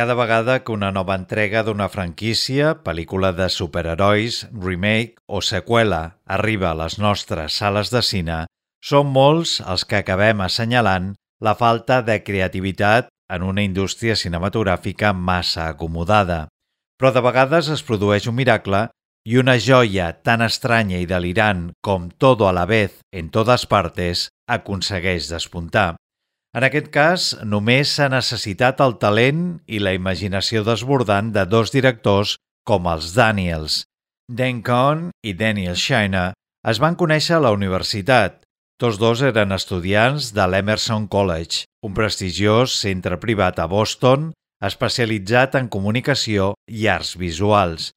Cada 0.00 0.14
vegada 0.14 0.64
que 0.64 0.72
una 0.72 0.88
nova 0.96 1.12
entrega 1.12 1.60
d'una 1.60 1.90
franquícia, 1.92 2.70
pel·lícula 2.80 3.34
de 3.36 3.50
superherois, 3.52 4.38
remake 4.48 5.20
o 5.28 5.42
seqüela 5.44 5.98
arriba 6.24 6.70
a 6.70 6.78
les 6.78 6.96
nostres 6.96 7.58
sales 7.60 7.92
de 7.92 8.00
cine, 8.00 8.38
són 8.80 9.12
molts 9.12 9.58
els 9.60 9.84
que 9.84 10.00
acabem 10.00 10.40
assenyalant 10.40 11.12
la 11.44 11.52
falta 11.52 12.00
de 12.00 12.16
creativitat 12.24 13.12
en 13.28 13.44
una 13.44 13.60
indústria 13.60 14.16
cinematogràfica 14.16 15.12
massa 15.12 15.68
acomodada. 15.68 16.46
Però 16.96 17.12
de 17.12 17.20
vegades 17.20 17.68
es 17.68 17.84
produeix 17.84 18.24
un 18.24 18.40
miracle 18.40 18.86
i 19.28 19.36
una 19.36 19.60
joia 19.60 20.14
tan 20.24 20.40
estranya 20.40 20.96
i 20.96 21.04
delirant 21.04 21.74
com 21.84 22.08
Todo 22.08 22.48
a 22.48 22.56
la 22.56 22.64
vez 22.64 23.02
en 23.12 23.28
totes 23.28 23.68
partes 23.68 24.30
aconsegueix 24.48 25.28
despuntar. 25.28 25.99
En 26.50 26.66
aquest 26.66 26.88
cas, 26.90 27.30
només 27.46 27.92
s'ha 27.94 28.08
necessitat 28.10 28.80
el 28.82 28.96
talent 29.02 29.42
i 29.70 29.78
la 29.78 29.94
imaginació 29.94 30.64
desbordant 30.66 31.30
de 31.36 31.44
dos 31.46 31.70
directors 31.70 32.34
com 32.66 32.88
els 32.90 33.12
Daniels. 33.14 33.84
Dan 34.26 34.58
Cohn 34.66 35.10
i 35.22 35.34
Daniel 35.38 35.78
Shiner 35.78 36.32
es 36.72 36.80
van 36.82 36.98
conèixer 36.98 37.36
a 37.38 37.44
la 37.44 37.52
universitat. 37.54 38.42
Tots 38.82 38.98
dos 38.98 39.22
eren 39.22 39.54
estudiants 39.54 40.32
de 40.34 40.46
l'Emerson 40.50 41.06
College, 41.12 41.66
un 41.86 41.94
prestigiós 41.94 42.74
centre 42.82 43.20
privat 43.22 43.60
a 43.62 43.68
Boston 43.70 44.32
especialitzat 44.66 45.54
en 45.60 45.70
comunicació 45.72 46.54
i 46.66 46.88
arts 46.90 47.14
visuals. 47.20 47.92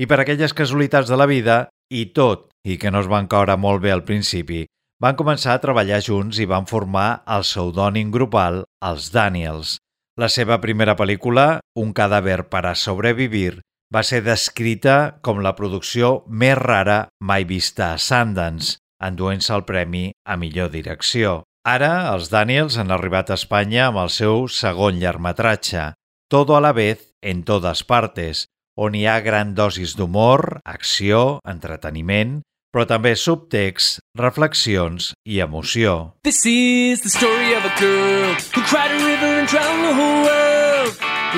I 0.00 0.06
per 0.06 0.22
aquelles 0.22 0.54
casualitats 0.56 1.10
de 1.10 1.18
la 1.18 1.28
vida, 1.28 1.58
i 1.92 2.08
tot, 2.16 2.48
i 2.64 2.78
que 2.80 2.90
no 2.90 3.02
es 3.04 3.10
van 3.10 3.28
caure 3.28 3.56
molt 3.60 3.82
bé 3.84 3.92
al 3.92 4.04
principi, 4.08 4.64
van 5.02 5.14
començar 5.18 5.54
a 5.54 5.62
treballar 5.62 6.00
junts 6.02 6.40
i 6.42 6.46
van 6.50 6.66
formar 6.66 7.22
el 7.36 7.44
pseudònim 7.46 8.10
grupal 8.14 8.64
Els 8.84 9.10
Daniels. 9.14 9.78
La 10.18 10.28
seva 10.28 10.58
primera 10.58 10.96
pel·lícula, 10.98 11.60
Un 11.78 11.92
cadàver 11.94 12.48
per 12.50 12.64
a 12.66 12.74
sobrevivir, 12.74 13.60
va 13.94 14.02
ser 14.02 14.20
descrita 14.26 15.18
com 15.22 15.38
la 15.38 15.54
producció 15.54 16.24
més 16.26 16.58
rara 16.58 17.06
mai 17.22 17.44
vista 17.44 17.92
a 17.92 17.98
Sundance, 17.98 18.78
enduent-se 18.98 19.54
el 19.54 19.62
premi 19.62 20.10
a 20.26 20.36
millor 20.36 20.72
direcció. 20.74 21.44
Ara, 21.64 22.10
els 22.10 22.32
Daniels 22.32 22.78
han 22.78 22.90
arribat 22.90 23.30
a 23.30 23.38
Espanya 23.38 23.86
amb 23.86 24.02
el 24.02 24.10
seu 24.10 24.48
segon 24.48 24.98
llargmetratge, 24.98 25.92
Todo 26.28 26.56
a 26.56 26.60
la 26.60 26.74
vez 26.76 27.14
en 27.22 27.44
todas 27.44 27.84
partes, 27.88 28.48
on 28.76 28.94
hi 28.94 29.06
ha 29.06 29.20
gran 29.24 29.54
dosis 29.54 29.94
d'humor, 29.96 30.60
acció, 30.64 31.40
entreteniment, 31.46 32.42
però 32.72 32.84
també 32.88 33.14
subtext, 33.16 34.00
reflexions 34.18 35.12
i 35.24 35.40
emoció. 35.44 36.14
This 36.24 36.44
is 36.46 37.00
the 37.02 37.10
story 37.10 37.54
of 37.54 37.64
a 37.64 37.72
girl 37.80 38.34
who 38.54 38.62
cried 38.68 38.92
a 38.92 39.00
river 39.00 39.32
and 39.40 39.48
drowned 39.48 39.84
the 39.84 39.94
whole 39.94 40.22
world. 40.24 40.94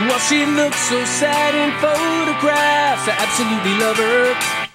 While 0.08 0.22
she 0.28 0.46
looks 0.46 0.78
so 0.88 1.04
sad 1.04 1.54
in 1.54 1.70
photographs, 1.82 3.08
I 3.08 3.14
absolutely 3.18 3.74
love 3.78 3.96
her 3.96 4.34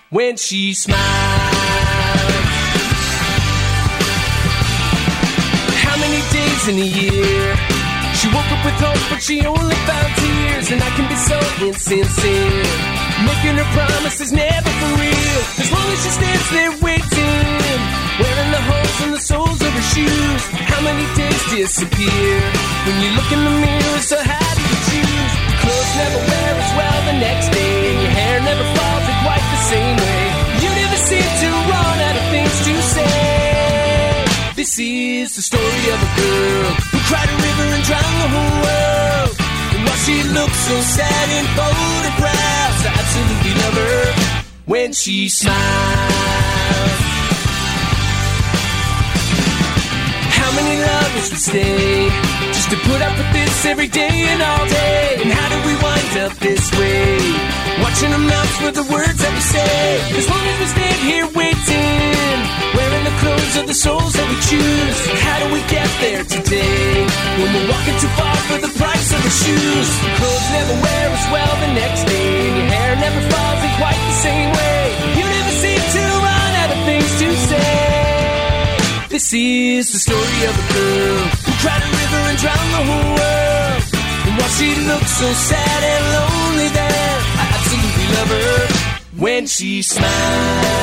when 0.09 0.37
she 0.37 0.73
smiles. 0.73 0.99
How 5.83 5.95
many 5.99 6.21
days 6.31 6.67
in 6.67 6.75
a 6.79 6.89
year? 6.99 7.55
She 8.15 8.27
woke 8.27 8.51
up 8.51 8.65
with 8.65 8.79
hope, 8.79 9.09
but 9.09 9.21
she 9.21 9.45
only 9.45 9.75
found 9.87 10.11
tears. 10.15 10.71
And 10.71 10.81
I 10.81 10.89
can 10.95 11.07
be 11.07 11.15
so 11.15 11.37
insincere. 11.67 13.04
Making 13.23 13.55
her 13.55 13.69
promises 13.71 14.31
never 14.33 14.71
for 14.79 14.91
real. 14.99 15.39
As 15.63 15.71
long 15.71 15.87
as 15.87 15.99
she 16.03 16.11
stands 16.11 16.47
there 16.51 16.73
waiting. 16.83 17.79
Wearing 18.19 18.51
the 18.51 18.63
holes 18.67 18.97
in 19.07 19.11
the 19.11 19.23
soles 19.23 19.61
of 19.61 19.71
her 19.71 19.87
shoes. 19.95 20.43
How 20.51 20.81
many 20.83 21.07
days 21.15 21.43
disappear? 21.47 22.35
When 22.83 22.95
you 22.99 23.09
look 23.15 23.29
in 23.31 23.39
the 23.39 23.55
mirror, 23.63 23.99
so 24.03 24.17
how 24.19 24.49
do 24.55 24.61
you 24.67 24.79
choose? 24.91 25.33
Clothes 25.63 25.93
never 25.95 26.19
wear 26.27 26.51
as 26.59 26.71
well 26.75 26.99
the 27.07 27.17
next 27.23 27.47
day. 27.55 28.03
Your 28.03 28.13
hair 28.19 28.35
never 28.43 28.65
falls 28.75 29.05
in 29.07 29.17
quite 29.23 29.45
the 29.55 29.61
same 29.71 29.95
way. 29.95 30.23
You 30.59 30.69
never 30.75 30.97
seem 31.07 31.23
to 31.23 31.49
run 31.71 31.97
out 32.07 32.15
of 32.19 32.25
things 32.35 32.55
to 32.67 32.73
say. 32.95 34.25
This 34.55 34.79
is 34.79 35.35
the 35.35 35.41
story 35.41 35.85
of 35.95 35.99
a 36.03 36.11
girl 36.19 36.71
who 36.91 36.99
cried 37.07 37.29
a 37.31 37.37
river 37.47 37.67
and 37.79 37.83
drowned 37.83 38.17
the 38.23 38.29
whole 38.35 38.55
world. 38.63 39.44
She 40.03 40.21
looks 40.21 40.59
so 40.69 40.77
sad 40.81 41.27
in 41.37 41.45
photographs, 41.57 42.81
I 42.85 42.91
absolutely 42.93 43.53
love 43.61 43.73
her 43.73 44.05
when 44.65 44.93
she 44.93 45.29
smiles. 45.29 45.55
How 50.37 50.51
many 50.57 50.75
lovers 50.83 51.29
would 51.31 51.39
stay 51.39 52.09
just 52.53 52.69
to 52.69 52.77
put 52.85 53.01
up 53.01 53.17
with 53.17 53.33
this 53.33 53.65
every 53.65 53.87
day 53.87 54.27
and 54.29 54.41
all 54.43 54.65
day? 54.67 55.17
And 55.23 55.31
how 55.31 55.49
did 55.49 55.65
we 55.65 55.73
wind 55.81 56.17
up 56.21 56.37
this 56.37 56.69
way? 56.77 57.17
Watching 57.81 58.13
our 58.13 58.19
mouths 58.19 58.57
for 58.61 58.71
the 58.71 58.83
words 58.93 59.17
that 59.17 59.33
we 59.33 59.41
say. 59.41 59.99
As 60.19 60.29
long 60.29 60.45
as 60.45 60.59
we 60.59 60.67
stand 60.67 60.99
here 61.01 61.27
waiting, 61.33 62.37
the 63.15 63.21
clothes 63.21 63.55
of 63.57 63.67
the 63.67 63.73
souls 63.73 64.13
that 64.13 64.27
we 64.27 64.37
choose. 64.49 64.97
How 65.23 65.37
do 65.43 65.47
we 65.53 65.61
get 65.71 65.87
there 66.01 66.23
today? 66.23 67.05
When 67.39 67.49
we're 67.53 67.69
walking 67.69 67.97
too 67.99 68.11
far 68.19 68.35
for 68.47 68.57
the 68.59 68.71
price 68.75 69.09
of 69.11 69.19
our 69.23 69.35
shoes. 69.43 69.89
Clothes 70.19 70.47
never 70.51 70.75
wear 70.83 71.05
as 71.11 71.25
well 71.31 71.51
the 71.63 71.71
next 71.75 72.03
day, 72.05 72.49
and 72.49 72.55
your 72.59 72.67
hair 72.67 72.95
never 72.95 73.21
falls 73.31 73.61
in 73.63 73.71
quite 73.79 73.99
the 73.99 74.17
same 74.19 74.49
way. 74.51 74.79
You 75.19 75.25
never 75.25 75.53
seem 75.63 75.81
to 75.95 76.03
run 76.23 76.51
out 76.61 76.69
of 76.75 76.79
things 76.87 77.11
to 77.21 77.27
say. 77.51 77.75
This 79.09 79.27
is 79.33 79.91
the 79.93 79.99
story 79.99 80.39
of 80.49 80.53
a 80.55 80.65
girl 80.73 81.19
who 81.45 81.51
cried 81.63 81.83
a 81.83 81.91
river 81.91 82.21
and 82.31 82.37
drowned 82.39 82.71
the 82.75 82.83
whole 82.89 83.09
world. 83.15 83.81
And 84.27 84.33
while 84.39 84.53
she 84.59 84.69
looks 84.89 85.11
so 85.21 85.29
sad 85.31 85.81
and 85.93 86.03
lonely 86.15 86.69
there, 86.73 87.17
I 87.39 87.45
absolutely 87.55 88.07
love 88.17 88.31
her 88.33 88.55
when 89.15 89.45
she 89.47 89.81
smiles. 89.81 90.75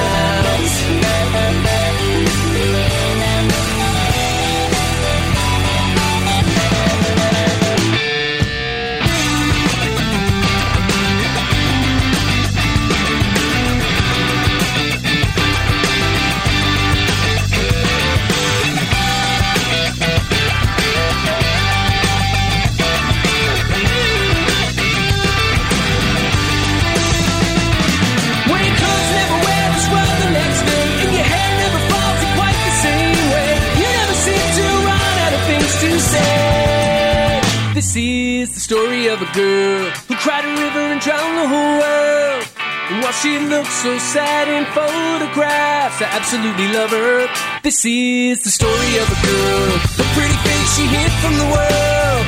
Is 38.42 38.54
the 38.54 38.64
story 38.74 39.06
of 39.06 39.22
a 39.22 39.30
girl 39.38 39.86
who 40.10 40.14
cried 40.18 40.42
a 40.42 40.50
river 40.50 40.84
and 40.90 40.98
drowned 40.98 41.38
the 41.38 41.46
whole 41.46 41.74
world. 41.78 42.42
And 42.90 42.98
while 42.98 43.14
she 43.22 43.38
looks 43.38 43.70
so 43.86 43.94
sad 43.98 44.50
in 44.50 44.66
photographs, 44.74 46.02
I 46.02 46.10
absolutely 46.18 46.66
love 46.74 46.90
her. 46.90 47.30
This 47.62 47.78
is 47.86 48.42
the 48.42 48.50
story 48.50 48.92
of 48.98 49.06
a 49.06 49.18
girl, 49.22 49.70
the 49.94 50.06
pretty 50.18 50.34
face 50.42 50.70
she 50.74 50.86
hid 50.90 51.12
from 51.22 51.34
the 51.38 51.48
world. 51.54 52.24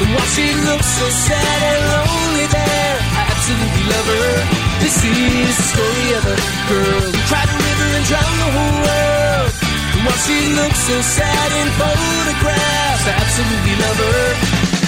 And 0.00 0.08
while 0.16 0.30
she 0.32 0.48
looks 0.64 0.88
so 0.88 1.06
sad 1.28 1.60
and 1.68 1.82
lonely 1.92 2.46
there, 2.48 2.96
I 3.20 3.22
absolutely 3.28 3.84
love 3.92 4.08
her. 4.08 4.32
This 4.80 4.96
is 5.04 5.52
the 5.52 5.66
story 5.76 6.08
of 6.16 6.22
a 6.32 6.36
girl 6.72 7.02
who 7.12 7.20
cried 7.28 7.50
a 7.52 7.58
river 7.60 7.88
and 7.92 8.04
drowned 8.08 8.38
the 8.40 8.50
whole 8.56 8.78
world. 8.88 9.52
And 9.92 10.00
while 10.00 10.20
she 10.24 10.38
looks 10.56 10.80
so 10.88 10.96
sad 10.96 11.48
in 11.60 11.68
photographs, 11.76 13.04
I 13.04 13.14
absolutely 13.20 13.76
love 13.84 14.00
her 14.08 14.28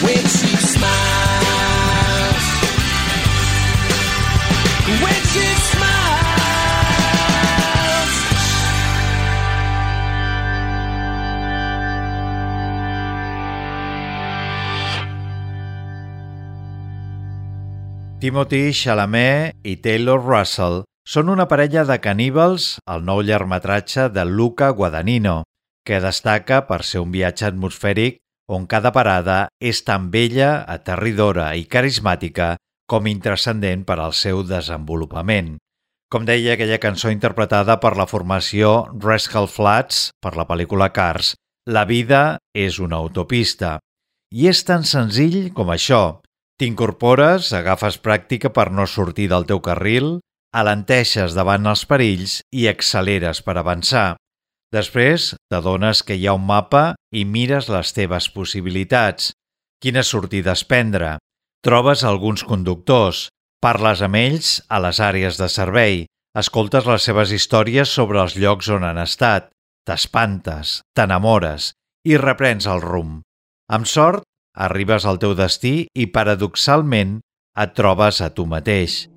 when 0.08 0.24
she 0.24 0.49
Timothy 18.20 18.74
Chalamet 18.76 19.56
i 19.64 19.78
Taylor 19.80 20.20
Russell 20.20 20.82
són 21.08 21.30
una 21.32 21.46
parella 21.48 21.86
de 21.88 21.96
caníbals 22.04 22.74
al 22.84 23.00
nou 23.00 23.22
llargmetratge 23.24 24.10
de 24.12 24.26
Luca 24.28 24.68
Guadagnino, 24.76 25.38
que 25.88 26.02
destaca 26.04 26.58
per 26.68 26.82
ser 26.84 27.00
un 27.00 27.14
viatge 27.14 27.46
atmosfèric 27.48 28.18
on 28.50 28.66
cada 28.66 28.90
parada 28.90 29.46
és 29.62 29.84
tan 29.86 30.10
bella, 30.10 30.64
aterridora 30.66 31.52
i 31.54 31.68
carismàtica 31.70 32.56
com 32.90 33.06
intrascendent 33.06 33.84
per 33.86 34.00
al 34.02 34.14
seu 34.18 34.42
desenvolupament. 34.42 35.54
Com 36.10 36.24
deia 36.26 36.56
aquella 36.56 36.80
cançó 36.82 37.12
interpretada 37.14 37.78
per 37.78 37.94
la 37.94 38.08
formació 38.10 38.90
Rascal 38.98 39.46
Flats 39.46 40.08
per 40.18 40.34
la 40.34 40.48
pel·lícula 40.48 40.90
Cars, 40.90 41.36
la 41.70 41.84
vida 41.86 42.40
és 42.50 42.80
una 42.82 42.98
autopista. 42.98 43.76
I 44.34 44.48
és 44.50 44.64
tan 44.66 44.82
senzill 44.82 45.52
com 45.54 45.70
això. 45.70 46.18
T'incorpores, 46.58 47.52
agafes 47.54 48.00
pràctica 48.02 48.50
per 48.50 48.72
no 48.74 48.88
sortir 48.90 49.28
del 49.30 49.46
teu 49.46 49.62
carril, 49.62 50.18
alenteixes 50.50 51.36
davant 51.38 51.70
els 51.70 51.84
perills 51.86 52.40
i 52.50 52.66
acceleres 52.66 53.44
per 53.46 53.54
avançar. 53.60 54.16
Després 54.74 55.36
t'adones 55.50 56.04
que 56.06 56.16
hi 56.16 56.28
ha 56.28 56.36
un 56.38 56.46
mapa 56.46 56.94
i 57.12 57.24
mires 57.26 57.68
les 57.68 57.92
teves 57.96 58.30
possibilitats. 58.32 59.32
Quines 59.82 60.08
sortides 60.14 60.64
prendre? 60.64 61.16
Trobes 61.66 62.04
alguns 62.06 62.44
conductors, 62.46 63.26
parles 63.60 64.00
amb 64.06 64.16
ells 64.16 64.60
a 64.68 64.80
les 64.80 65.00
àrees 65.04 65.36
de 65.40 65.48
servei, 65.52 66.04
escoltes 66.38 66.86
les 66.86 67.02
seves 67.02 67.32
històries 67.34 67.90
sobre 67.90 68.22
els 68.22 68.36
llocs 68.38 68.70
on 68.70 68.86
han 68.86 69.00
estat, 69.02 69.50
t'espantes, 69.84 70.80
t'enamores 70.94 71.72
i 72.06 72.16
reprens 72.16 72.68
el 72.70 72.80
rumb. 72.84 73.20
Amb 73.68 73.86
sort, 73.90 74.24
arribes 74.54 75.04
al 75.06 75.18
teu 75.20 75.34
destí 75.34 75.86
i, 75.94 76.06
paradoxalment, 76.06 77.18
et 77.58 77.74
trobes 77.76 78.20
a 78.22 78.30
tu 78.34 78.46
mateix. 78.46 79.08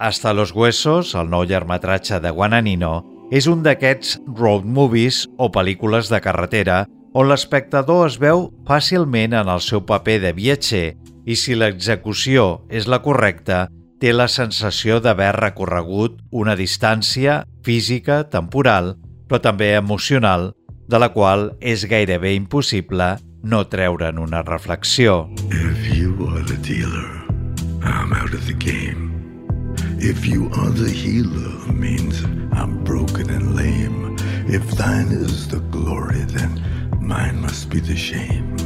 Hasta 0.00 0.32
los 0.32 0.54
huesos, 0.56 1.14
el 1.14 1.28
nou 1.28 1.44
llargmetratge 1.44 2.20
de 2.24 2.30
Guadagnino, 2.32 2.94
és 3.30 3.46
un 3.46 3.62
d'aquests 3.62 4.18
road 4.36 4.66
movies 4.66 5.24
o 5.38 5.50
pel·lícules 5.54 6.10
de 6.10 6.20
carretera 6.22 6.84
on 7.14 7.28
l'espectador 7.30 8.06
es 8.06 8.18
veu 8.22 8.48
fàcilment 8.68 9.34
en 9.34 9.50
el 9.50 9.62
seu 9.64 9.82
paper 9.86 10.18
de 10.22 10.32
viatger 10.34 10.86
i 11.26 11.36
si 11.38 11.54
l'execució 11.54 12.64
és 12.70 12.86
la 12.90 13.00
correcta, 13.02 13.68
té 14.00 14.14
la 14.14 14.28
sensació 14.32 15.00
d'haver 15.04 15.32
recorregut 15.36 16.18
una 16.30 16.56
distància 16.56 17.44
física, 17.66 18.24
temporal, 18.30 18.94
però 19.28 19.42
també 19.42 19.74
emocional, 19.76 20.52
de 20.88 20.98
la 20.98 21.10
qual 21.14 21.52
és 21.60 21.84
gairebé 21.86 22.34
impossible 22.34 23.12
no 23.42 23.62
treure'n 23.68 24.18
una 24.18 24.42
reflexió. 24.42 25.28
If 25.50 25.94
you 25.94 26.16
are 26.32 26.44
the 26.44 26.58
dealer, 26.64 27.08
I'm 27.82 28.12
out 28.12 28.34
of 28.34 28.46
the 28.46 28.56
game. 28.58 29.19
If 30.02 30.26
you 30.26 30.50
are 30.54 30.70
the 30.70 30.88
healer, 30.88 31.70
means 31.74 32.24
I'm 32.54 32.82
broken 32.84 33.28
and 33.28 33.54
lame. 33.54 34.16
If 34.48 34.70
thine 34.70 35.08
is 35.08 35.46
the 35.48 35.60
glory, 35.60 36.20
then 36.20 36.64
mine 36.98 37.42
must 37.42 37.68
be 37.68 37.80
the 37.80 37.94
shame. 37.94 38.56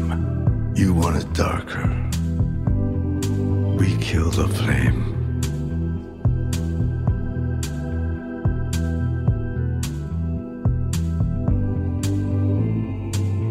You 0.76 0.94
want 0.94 1.16
it 1.16 1.32
darker. 1.32 1.88
We 3.76 3.96
kill 3.96 4.30
the 4.30 4.46
flame. 4.46 5.10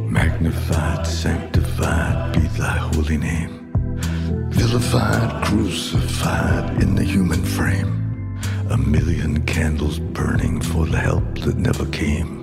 Magnified, 0.10 1.06
sanctified 1.06 2.34
be 2.34 2.48
thy 2.58 2.78
holy 2.78 3.18
name. 3.18 3.60
Vilified, 4.52 5.44
crucified 5.44 6.03
million 8.86 9.42
candles 9.46 10.00
burning 10.00 10.62
for 10.62 10.86
the 10.86 11.00
help 11.00 11.40
that 11.40 11.58
never 11.58 11.86
came. 11.88 12.43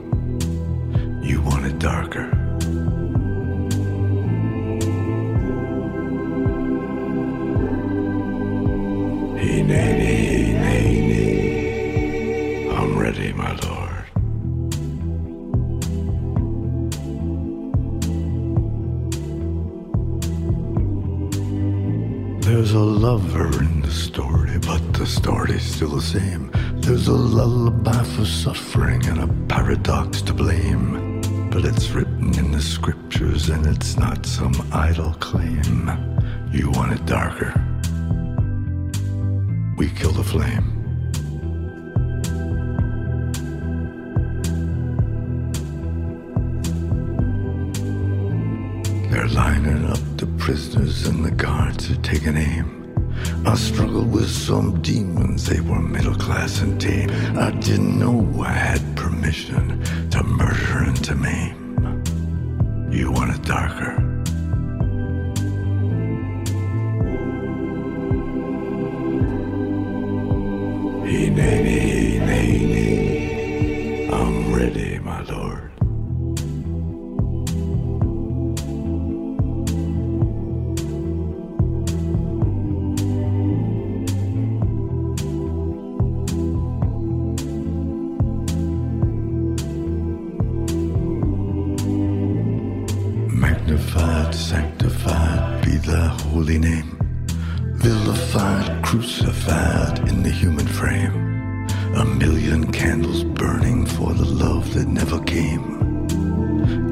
For 104.00 104.14
the 104.14 104.24
love 104.24 104.72
that 104.72 104.88
never 104.88 105.20
came. 105.24 105.66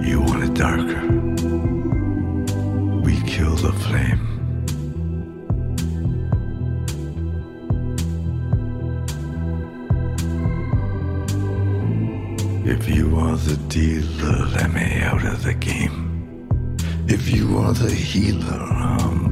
You 0.08 0.20
want 0.20 0.44
it 0.44 0.52
darker? 0.52 1.02
We 3.06 3.14
kill 3.22 3.54
the 3.66 3.72
flame. 3.84 4.24
If 12.66 12.86
you 12.94 13.16
are 13.16 13.36
the 13.36 13.56
dealer, 13.68 14.38
let 14.56 14.70
me 14.74 15.00
out 15.00 15.24
of 15.24 15.42
the 15.44 15.54
game. 15.54 16.76
If 17.08 17.30
you 17.34 17.56
are 17.56 17.72
the 17.72 17.90
healer, 17.90 18.62
I'm 18.88 19.27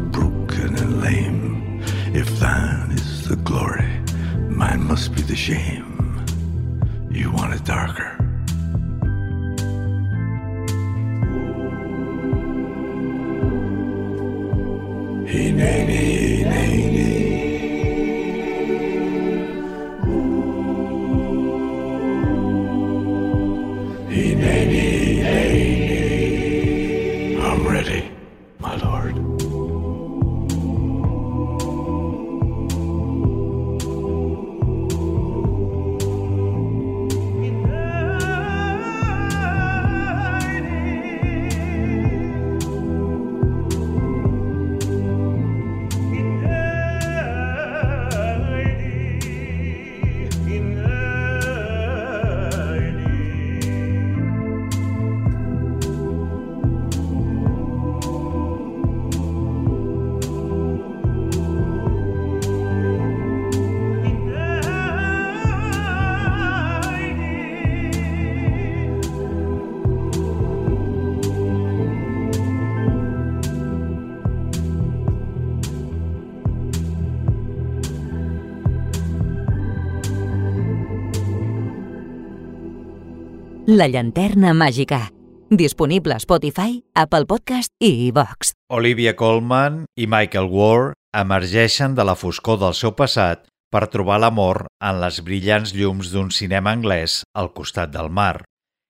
La 83.69 83.89
llanterna 83.91 84.53
màgica. 84.55 85.09
Disponible 85.51 86.14
a 86.14 86.21
Spotify, 86.23 86.85
Apple 86.95 87.27
Podcast 87.27 87.73
i 87.83 88.07
iVox. 88.07 88.53
Olivia 88.71 89.17
Colman 89.19 89.81
i 89.99 90.07
Michael 90.07 90.47
Ward 90.53 90.95
emergeixen 91.11 91.97
de 91.99 92.05
la 92.07 92.14
foscor 92.14 92.61
del 92.61 92.77
seu 92.79 92.93
passat 92.95 93.41
per 93.75 93.89
trobar 93.91 94.21
l'amor 94.23 94.69
en 94.79 95.01
les 95.03 95.19
brillants 95.19 95.73
llums 95.75 96.12
d'un 96.12 96.31
cinema 96.31 96.71
anglès 96.79 97.25
al 97.35 97.51
costat 97.57 97.91
del 97.91 98.07
mar. 98.07 98.45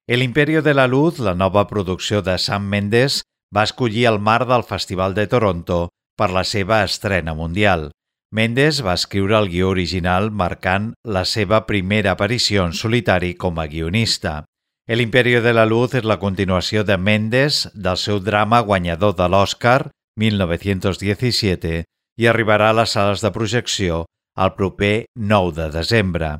El 0.06 0.20
Imperio 0.20 0.60
de 0.60 0.74
la 0.74 0.84
Luz, 0.86 1.22
la 1.24 1.32
nova 1.34 1.64
producció 1.70 2.20
de 2.20 2.36
Sam 2.36 2.68
Mendes, 2.68 3.22
va 3.48 3.64
escollir 3.64 4.04
el 4.10 4.18
mar 4.20 4.44
del 4.44 4.62
Festival 4.62 5.14
de 5.14 5.24
Toronto 5.26 5.88
per 6.20 6.28
la 6.28 6.44
seva 6.44 6.82
estrena 6.84 7.32
mundial. 7.32 7.94
Mendes 8.30 8.82
va 8.84 8.98
escriure 9.00 9.38
el 9.40 9.48
guió 9.48 9.70
original 9.70 10.28
marcant 10.30 10.92
la 11.02 11.24
seva 11.24 11.62
primera 11.64 12.12
aparició 12.12 12.66
en 12.68 12.76
solitari 12.76 13.32
com 13.40 13.56
a 13.56 13.66
guionista. 13.72 14.44
El 14.88 15.00
Imperio 15.00 15.42
de 15.42 15.52
la 15.52 15.64
Luz 15.66 15.96
és 15.98 16.04
la 16.06 16.20
continuació 16.22 16.84
de 16.86 16.94
Mendes 16.94 17.64
del 17.74 17.96
seu 17.98 18.20
drama 18.22 18.60
guanyador 18.62 19.16
de 19.18 19.26
l'Oscar, 19.26 19.90
1917, 20.22 21.80
i 22.22 22.28
arribarà 22.30 22.68
a 22.70 22.76
les 22.78 22.94
sales 22.94 23.24
de 23.24 23.32
projecció 23.34 24.04
el 24.38 24.52
proper 24.54 25.08
9 25.18 25.56
de 25.56 25.66
desembre. 25.74 26.30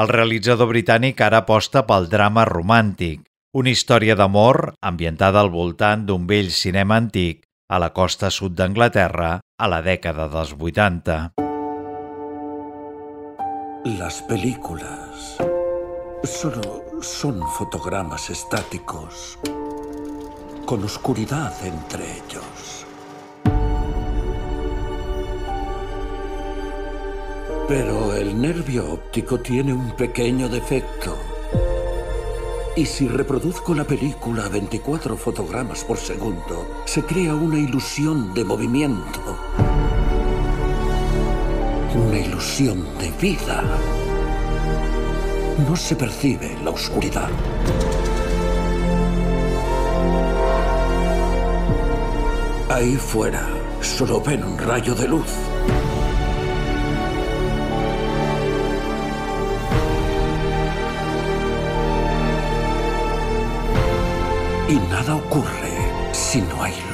El 0.00 0.08
realitzador 0.08 0.70
britànic 0.72 1.20
ara 1.20 1.42
aposta 1.44 1.84
pel 1.84 2.08
drama 2.08 2.46
romàntic, 2.48 3.26
una 3.52 3.68
història 3.68 4.16
d'amor 4.16 4.72
ambientada 4.80 5.44
al 5.44 5.52
voltant 5.52 6.06
d'un 6.08 6.24
vell 6.30 6.48
cinema 6.56 6.96
antic 6.96 7.44
a 7.68 7.82
la 7.84 7.92
costa 7.92 8.30
sud 8.32 8.56
d'Anglaterra 8.56 9.34
a 9.44 9.68
la 9.68 9.82
dècada 9.84 10.30
dels 10.32 10.56
80. 10.56 11.18
Las 14.00 14.22
películas 14.22 15.36
solo 16.24 16.89
son 17.00 17.40
fotogramas 17.48 18.30
estáticos 18.30 19.38
con 20.66 20.84
oscuridad 20.84 21.54
entre 21.64 22.04
ellos. 22.04 22.86
Pero 27.66 28.14
el 28.14 28.40
nervio 28.40 28.92
óptico 28.92 29.40
tiene 29.40 29.72
un 29.72 29.92
pequeño 29.96 30.48
defecto. 30.48 31.16
Y 32.76 32.86
si 32.86 33.08
reproduzco 33.08 33.74
la 33.74 33.84
película 33.84 34.44
a 34.44 34.48
24 34.48 35.16
fotogramas 35.16 35.84
por 35.84 35.96
segundo, 35.96 36.82
se 36.84 37.04
crea 37.04 37.34
una 37.34 37.58
ilusión 37.58 38.32
de 38.34 38.44
movimiento. 38.44 39.20
Una 41.94 42.18
ilusión 42.18 42.86
de 42.98 43.10
vida. 43.20 43.99
No 45.58 45.76
se 45.76 45.96
percibe 45.96 46.56
la 46.64 46.70
oscuridad. 46.70 47.28
Ahí 52.68 52.96
fuera 52.96 53.46
solo 53.80 54.20
ven 54.20 54.44
un 54.44 54.56
rayo 54.58 54.94
de 54.94 55.08
luz. 55.08 55.32
Y 64.68 64.74
nada 64.88 65.16
ocurre 65.16 65.72
si 66.12 66.40
no 66.42 66.62
hay 66.62 66.74
luz. 66.74 66.89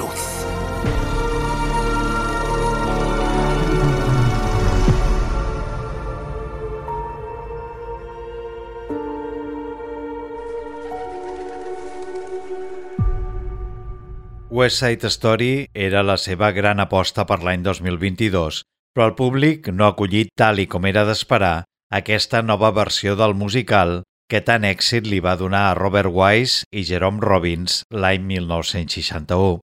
West 14.56 14.78
Side 14.80 15.10
Story 15.10 15.68
era 15.74 16.00
la 16.02 16.14
seva 16.16 16.48
gran 16.50 16.78
aposta 16.80 17.26
per 17.28 17.42
l'any 17.44 17.60
2022, 17.60 18.62
però 18.96 19.10
el 19.10 19.12
públic 19.18 19.68
no 19.68 19.84
ha 19.84 19.90
acollit 19.92 20.30
tal 20.32 20.62
i 20.62 20.64
com 20.64 20.88
era 20.88 21.02
d'esperar 21.04 21.66
aquesta 21.98 22.40
nova 22.40 22.70
versió 22.72 23.18
del 23.20 23.36
musical 23.36 23.98
que 24.32 24.40
tant 24.40 24.64
èxit 24.64 25.04
li 25.12 25.20
va 25.20 25.36
donar 25.36 25.66
a 25.66 25.76
Robert 25.76 26.08
Wise 26.08 26.64
i 26.72 26.86
Jerome 26.88 27.20
Robbins 27.20 27.82
l'any 27.92 28.24
1961. 28.32 29.60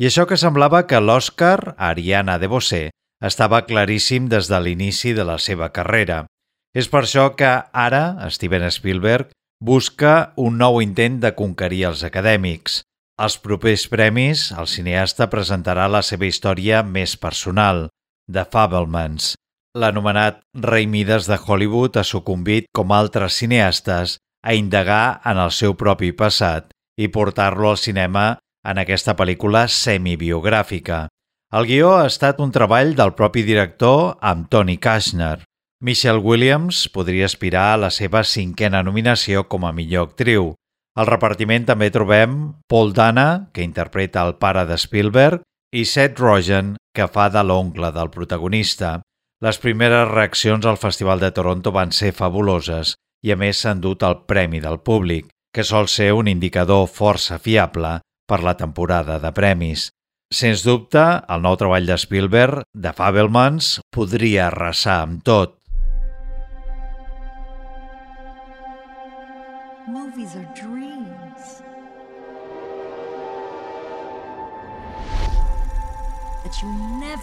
I 0.00 0.08
això 0.08 0.24
que 0.24 0.40
semblava 0.40 0.86
que 0.88 1.04
l'Oscar 1.04 1.76
Ariana 1.76 2.40
DeBose 2.40 2.86
estava 3.20 3.66
claríssim 3.68 4.32
des 4.32 4.48
de 4.48 4.64
l'inici 4.64 5.12
de 5.12 5.28
la 5.28 5.36
seva 5.36 5.68
carrera. 5.68 6.24
És 6.72 6.88
per 6.88 7.04
això 7.04 7.34
que 7.36 7.58
ara 7.60 8.30
Steven 8.32 8.70
Spielberg 8.72 9.36
busca 9.60 10.32
un 10.40 10.56
nou 10.56 10.80
intent 10.80 11.20
de 11.20 11.36
conquerir 11.36 11.90
els 11.92 12.08
acadèmics. 12.08 12.86
Als 13.20 13.34
propers 13.36 13.82
premis, 13.92 14.46
el 14.56 14.64
cineasta 14.64 15.26
presentarà 15.28 15.90
la 15.92 16.00
seva 16.00 16.24
història 16.24 16.78
més 16.80 17.18
personal, 17.20 17.90
The 18.24 18.46
Fablemans. 18.48 19.34
L'anomenat 19.76 20.38
rei 20.64 20.86
Mides 20.88 21.28
de 21.28 21.36
Hollywood 21.36 21.98
ha 22.00 22.04
sucumbit, 22.08 22.70
com 22.72 22.94
altres 22.96 23.36
cineastes, 23.36 24.14
a 24.40 24.54
indagar 24.56 25.20
en 25.28 25.36
el 25.36 25.52
seu 25.52 25.76
propi 25.76 26.14
passat 26.16 26.72
i 26.96 27.10
portar-lo 27.12 27.68
al 27.74 27.76
cinema 27.76 28.24
en 28.64 28.80
aquesta 28.80 29.12
pel·lícula 29.18 29.66
semibiogràfica. 29.68 31.02
El 31.52 31.68
guió 31.68 31.92
ha 31.98 32.06
estat 32.08 32.40
un 32.40 32.54
treball 32.56 32.94
del 32.96 33.12
propi 33.20 33.44
director 33.44 34.16
amb 34.24 34.48
Tony 34.48 34.78
Kushner. 34.80 35.42
Michelle 35.84 36.24
Williams 36.24 36.86
podria 36.88 37.28
aspirar 37.28 37.74
a 37.74 37.82
la 37.84 37.92
seva 37.92 38.24
cinquena 38.24 38.80
nominació 38.80 39.44
com 39.44 39.68
a 39.68 39.76
millor 39.76 40.08
actriu. 40.08 40.54
Al 41.00 41.08
repartiment 41.08 41.64
també 41.64 41.88
trobem 41.88 42.32
Paul 42.68 42.90
Dana, 42.92 43.48
que 43.56 43.64
interpreta 43.64 44.20
el 44.26 44.34
pare 44.36 44.66
de 44.68 44.76
Spielberg, 44.76 45.40
i 45.72 45.86
Seth 45.88 46.18
Rogen, 46.20 46.74
que 46.92 47.06
fa 47.08 47.30
de 47.32 47.40
l'oncle 47.46 47.88
del 47.94 48.10
protagonista. 48.12 48.98
Les 49.40 49.56
primeres 49.62 50.10
reaccions 50.10 50.66
al 50.68 50.76
Festival 50.76 51.22
de 51.22 51.30
Toronto 51.32 51.72
van 51.72 51.94
ser 51.96 52.10
fabuloses 52.12 52.92
i 53.24 53.32
a 53.32 53.38
més 53.40 53.62
s'han 53.62 53.80
dut 53.80 54.04
el 54.04 54.18
Premi 54.28 54.60
del 54.60 54.80
Públic, 54.84 55.30
que 55.54 55.64
sol 55.64 55.88
ser 55.88 56.10
un 56.12 56.28
indicador 56.28 56.84
força 56.92 57.38
fiable 57.40 57.94
per 58.28 58.42
la 58.44 58.56
temporada 58.60 59.16
de 59.22 59.32
premis. 59.32 59.88
Sens 60.30 60.66
dubte, 60.66 61.00
el 61.32 61.40
nou 61.46 61.56
treball 61.56 61.88
de 61.88 61.96
Spielberg, 61.96 62.66
de 62.74 62.92
Fabelmans, 62.92 63.78
podria 63.94 64.50
arrasar 64.50 65.00
amb 65.06 65.24
tot. 65.24 65.56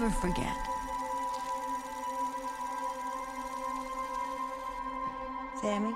Never 0.08 0.20
forget. 0.20 0.56
Sammy? 5.60 5.94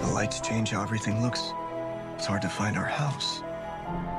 The 0.00 0.14
lights 0.14 0.40
change 0.40 0.70
how 0.70 0.82
everything 0.82 1.22
looks. 1.22 1.52
It's 2.16 2.26
hard 2.26 2.42
to 2.42 2.48
find 2.48 2.76
our 2.76 2.84
house. 2.84 3.42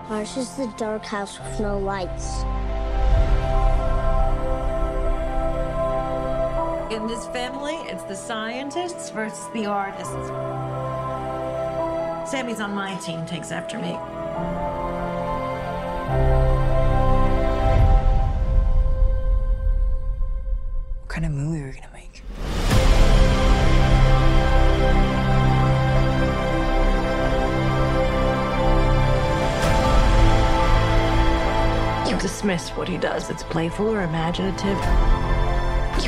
Ours 0.10 0.36
is 0.38 0.56
the 0.56 0.68
dark 0.78 1.06
house 1.06 1.40
with 1.40 1.60
no 1.60 1.78
lights. 1.78 2.44
In 6.90 7.06
this 7.06 7.28
family, 7.28 7.76
it's 7.86 8.02
the 8.06 8.16
scientists 8.16 9.12
versus 9.12 9.48
the 9.54 9.68
artists. 9.68 10.12
Sammy's 12.32 12.60
on 12.60 12.74
my 12.74 12.96
team, 12.96 13.28
takes 13.28 13.52
after 13.52 13.78
me. 13.78 13.92
What 20.98 21.10
kind 21.10 21.26
of 21.28 21.32
movie 21.32 21.62
are 21.62 21.68
we 21.68 21.74
gonna 21.74 21.90
make? 21.94 22.24
You 32.12 32.18
dismiss 32.18 32.70
what 32.70 32.88
he 32.88 32.98
does. 32.98 33.30
It's 33.30 33.44
playful 33.44 33.90
or 33.90 34.02
imaginative. 34.02 35.19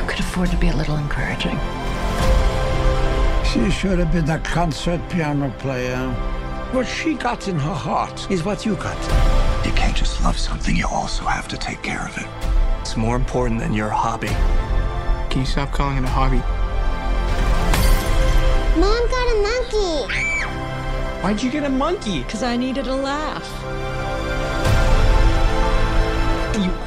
You 0.02 0.08
could 0.08 0.20
afford 0.20 0.49
to 0.49 0.58
be 0.58 0.70
a 0.70 0.76
little 0.76 0.97
encouraging. 0.97 1.60
She 3.45 3.70
should 3.70 3.99
have 3.99 4.12
been 4.12 4.28
a 4.30 4.39
concert 4.39 4.99
piano 5.10 5.54
player. 5.60 6.10
What 6.72 6.88
she 6.88 7.14
got 7.14 7.47
in 7.47 7.60
her 7.60 7.74
heart 7.74 8.30
is 8.32 8.43
what 8.43 8.66
you 8.66 8.76
got. 8.78 8.97
You 9.64 9.72
can't 9.74 9.95
just 9.95 10.24
love 10.24 10.39
something, 10.39 10.76
you 10.76 10.88
also 10.88 11.24
have 11.26 11.47
to 11.49 11.58
take 11.58 11.84
care 11.84 12.04
of 12.04 12.18
it. 12.18 12.26
It's 12.80 12.97
more 12.97 13.16
important 13.16 13.60
than 13.60 13.74
your 13.74 13.89
hobby. 13.89 14.30
Can 15.30 15.41
you 15.41 15.45
stop 15.45 15.72
calling 15.72 15.97
it 15.97 16.04
a 16.04 16.08
hobby? 16.08 16.41
Mom 18.80 19.08
got 19.08 19.28
a 19.30 19.41
monkey. 19.43 20.14
Why'd 21.22 21.43
you 21.43 21.52
get 21.52 21.64
a 21.64 21.70
monkey? 21.70 22.24
Because 22.24 22.41
I 22.41 22.58
needed 22.58 22.88
a 22.88 22.95
laugh. 22.95 23.90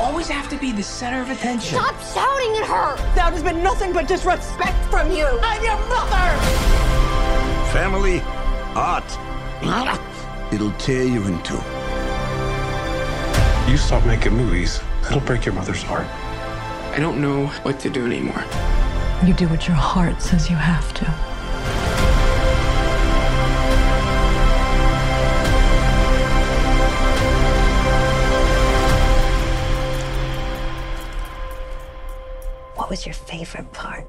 Always 0.05 0.29
have 0.29 0.49
to 0.51 0.57
be 0.59 0.71
the 0.71 0.83
center 0.83 1.23
of 1.23 1.31
attention. 1.31 1.79
Stop 1.79 1.99
shouting 2.01 2.57
at 2.61 2.67
her. 2.69 2.97
That 3.15 3.33
has 3.33 3.43
been 3.43 3.63
nothing 3.63 3.93
but 3.93 4.07
disrespect 4.07 4.77
from 4.91 5.11
you. 5.11 5.27
I'm 5.43 5.63
your 5.65 5.79
mother. 5.89 6.29
Family, 7.73 8.21
art. 8.77 9.19
It'll 10.53 10.73
tear 10.73 11.05
you 11.05 11.25
in 11.25 11.43
two. 11.43 11.55
You 13.71 13.79
stop 13.79 14.05
making 14.05 14.35
movies, 14.35 14.81
it'll 15.07 15.21
break 15.21 15.47
your 15.47 15.55
mother's 15.55 15.83
heart. 15.83 16.07
I 16.95 16.99
don't 17.01 17.21
know 17.21 17.47
what 17.65 17.81
to 17.81 17.89
do 17.89 18.05
anymore. 18.05 18.45
You 19.25 19.33
do 19.33 19.49
what 19.49 19.67
your 19.67 19.77
heart 19.77 20.21
says 20.21 20.51
you 20.51 20.57
have 20.57 20.93
to. 20.95 21.34
Was 32.95 33.07
your 33.07 33.19
favorite 33.31 33.71
part? 33.75 34.07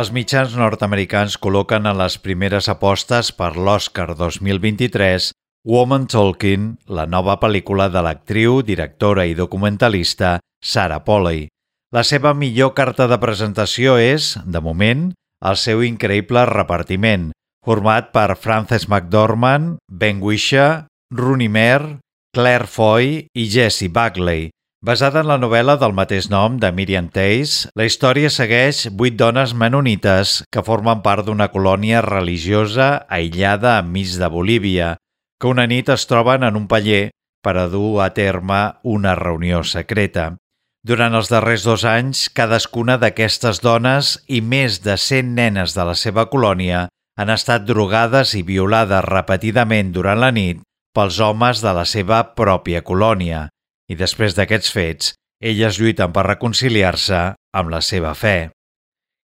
Els 0.00 0.12
mitjans 0.14 0.54
nord-americans 0.56 1.36
col·loquen 1.42 1.84
a 1.90 1.92
les 1.98 2.16
primeres 2.24 2.70
apostes 2.72 3.32
per 3.36 3.52
l'Oscar 3.58 4.14
2023 4.16 5.32
Woman 5.68 6.06
Talking, 6.08 6.70
la 6.88 7.04
nova 7.04 7.36
pel·lícula 7.42 7.90
de 7.92 8.00
l'actriu, 8.06 8.62
directora 8.64 9.26
i 9.28 9.36
documentalista 9.36 10.38
Sarah 10.64 11.02
Polley. 11.04 11.48
La 11.92 12.06
seva 12.06 12.32
millor 12.32 12.72
carta 12.78 13.10
de 13.10 13.18
presentació 13.20 13.98
és, 14.00 14.38
de 14.46 14.62
moment, 14.64 15.10
el 15.44 15.58
seu 15.60 15.82
increïble 15.84 16.46
repartiment, 16.48 17.28
format 17.66 18.08
per 18.14 18.38
Frances 18.40 18.86
McDormand, 18.88 19.82
Ben 19.90 20.22
Whishaw, 20.24 20.86
Rooney 21.12 21.48
Mare, 21.48 21.98
Claire 22.32 22.66
Foy 22.66 23.26
i 23.34 23.50
Jessie 23.50 23.88
Buckley. 23.88 24.50
Basada 24.80 25.24
en 25.24 25.26
la 25.26 25.40
novel·la 25.42 25.74
del 25.80 25.90
mateix 25.92 26.28
nom 26.30 26.54
de 26.62 26.70
Miriam 26.70 27.08
Tace, 27.10 27.66
la 27.74 27.84
història 27.88 28.30
segueix 28.30 28.84
vuit 28.94 29.16
dones 29.18 29.50
menonites 29.52 30.36
que 30.54 30.62
formen 30.62 31.02
part 31.02 31.26
d'una 31.26 31.50
colònia 31.50 32.04
religiosa 32.06 33.02
aïllada 33.10 33.74
enmig 33.82 34.14
de 34.22 34.30
Bolívia, 34.30 34.92
que 35.40 35.50
una 35.50 35.66
nit 35.66 35.90
es 35.90 36.06
troben 36.06 36.46
en 36.46 36.54
un 36.54 36.70
paller 36.70 37.10
per 37.42 37.56
a 37.58 37.66
dur 37.66 37.98
a 38.06 38.12
terme 38.14 38.62
una 38.86 39.18
reunió 39.18 39.64
secreta. 39.66 40.36
Durant 40.86 41.18
els 41.18 41.28
darrers 41.28 41.66
dos 41.66 41.82
anys, 41.84 42.28
cadascuna 42.30 43.00
d'aquestes 43.02 43.60
dones 43.66 44.14
i 44.28 44.40
més 44.40 44.78
de 44.86 44.94
100 44.94 45.34
nenes 45.34 45.74
de 45.74 45.90
la 45.90 45.98
seva 45.98 46.30
colònia 46.30 46.86
han 47.18 47.34
estat 47.34 47.66
drogades 47.66 48.38
i 48.38 48.46
violades 48.46 49.04
repetidament 49.10 49.90
durant 49.92 50.22
la 50.22 50.30
nit 50.30 50.62
pels 51.00 51.16
homes 51.24 51.62
de 51.64 51.70
la 51.72 51.86
seva 51.88 52.18
pròpia 52.36 52.82
colònia, 52.84 53.46
i 53.88 53.96
després 53.96 54.34
d'aquests 54.36 54.72
fets, 54.74 55.14
elles 55.40 55.78
lluiten 55.80 56.12
per 56.12 56.26
reconciliar-se 56.26 57.20
amb 57.56 57.72
la 57.72 57.80
seva 57.80 58.12
fe. 58.12 58.50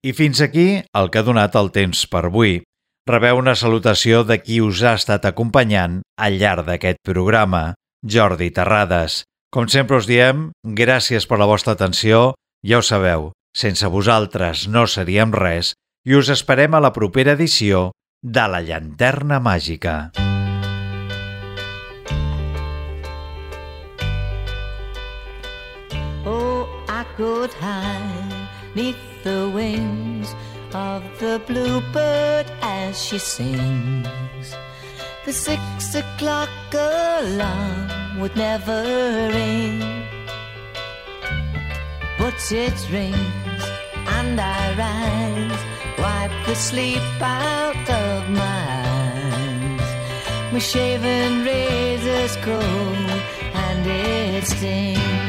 I 0.00 0.14
fins 0.16 0.40
aquí 0.40 0.80
el 0.96 1.10
que 1.12 1.20
ha 1.20 1.26
donat 1.26 1.56
el 1.60 1.68
temps 1.74 2.06
per 2.08 2.24
avui. 2.24 2.62
Rebeu 3.06 3.36
una 3.42 3.54
salutació 3.60 4.22
de 4.24 4.38
qui 4.40 4.62
us 4.64 4.80
ha 4.82 4.94
estat 4.96 5.28
acompanyant 5.28 6.00
al 6.16 6.40
llarg 6.40 6.64
d'aquest 6.64 7.02
programa, 7.04 7.74
Jordi 8.02 8.48
Terrades. 8.56 9.24
Com 9.52 9.68
sempre 9.68 10.00
us 10.00 10.08
diem, 10.08 10.48
gràcies 10.64 11.28
per 11.28 11.38
la 11.42 11.50
vostra 11.50 11.76
atenció, 11.76 12.32
ja 12.64 12.80
ho 12.80 12.86
sabeu, 12.86 13.34
sense 13.52 13.92
vosaltres 13.92 14.64
no 14.72 14.86
seríem 14.88 15.36
res 15.36 15.74
i 16.08 16.16
us 16.16 16.32
esperem 16.32 16.72
a 16.72 16.80
la 16.80 16.94
propera 16.96 17.36
edició 17.36 17.90
de 18.22 18.48
la 18.48 18.64
llanterna 18.64 19.42
màgica. 19.44 20.25
Could 27.16 27.54
hide 27.54 28.48
neath 28.74 29.24
the 29.24 29.50
wings 29.54 30.34
of 30.74 31.02
the 31.18 31.40
bluebird 31.46 32.44
as 32.60 33.02
she 33.02 33.18
sings. 33.18 34.54
The 35.24 35.32
six 35.32 35.94
o'clock 35.94 36.50
alarm 36.74 38.20
would 38.20 38.36
never 38.36 38.82
ring, 39.32 39.80
but 42.18 42.34
it 42.52 42.76
rings 42.92 43.62
and 44.18 44.38
I 44.38 44.62
rise, 44.84 45.62
wipe 45.98 46.46
the 46.46 46.54
sleep 46.54 47.22
out 47.22 47.88
of 47.88 48.28
my 48.28 48.66
eyes. 49.00 50.52
My 50.52 50.58
shaven 50.58 51.46
razor's 51.46 52.36
cold 52.44 53.20
and 53.54 53.86
it 53.86 54.44
stings. 54.44 55.25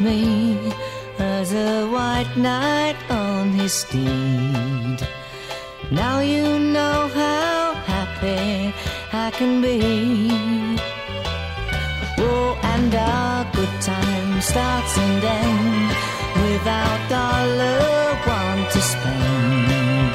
Me 0.00 0.56
as 1.18 1.52
a 1.52 1.86
white 1.86 2.34
knight 2.36 2.96
on 3.10 3.50
his 3.52 3.72
steed. 3.72 4.98
Now 5.90 6.20
you 6.20 6.58
know 6.58 7.08
how 7.14 7.74
happy 7.74 8.74
I 9.12 9.30
can 9.32 9.60
be. 9.60 10.89
And 12.82 12.94
our 12.94 13.44
good 13.52 13.74
time 13.82 14.40
starts 14.40 14.96
and 14.96 15.22
ends 15.22 15.94
without 16.44 17.00
dollar 17.10 18.14
one 18.24 18.62
to 18.72 18.80
spend. 18.80 20.12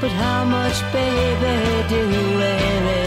But 0.00 0.12
how 0.22 0.42
much, 0.46 0.78
baby, 0.90 1.88
do 1.92 2.00
we 2.08 3.01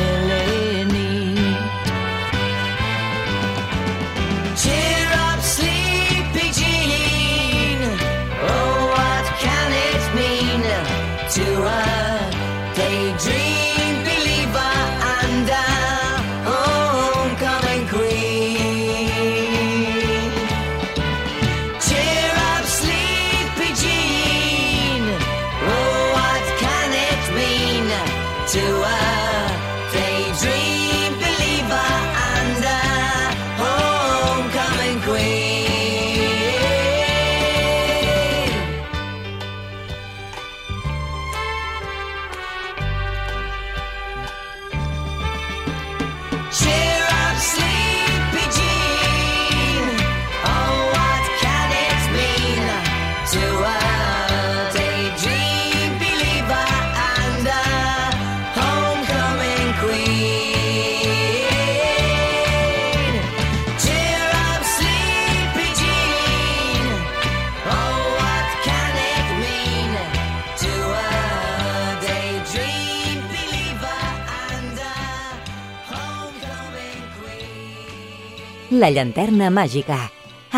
La 78.85 78.91
llanterna 78.93 79.47
màgica, 79.49 79.95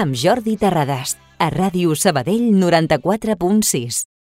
amb 0.02 0.18
Jordi 0.20 0.58
Terrades, 0.60 1.14
a 1.40 1.48
Ràdio 1.54 1.96
Sabadell 1.96 2.50
94.6. 2.60 4.08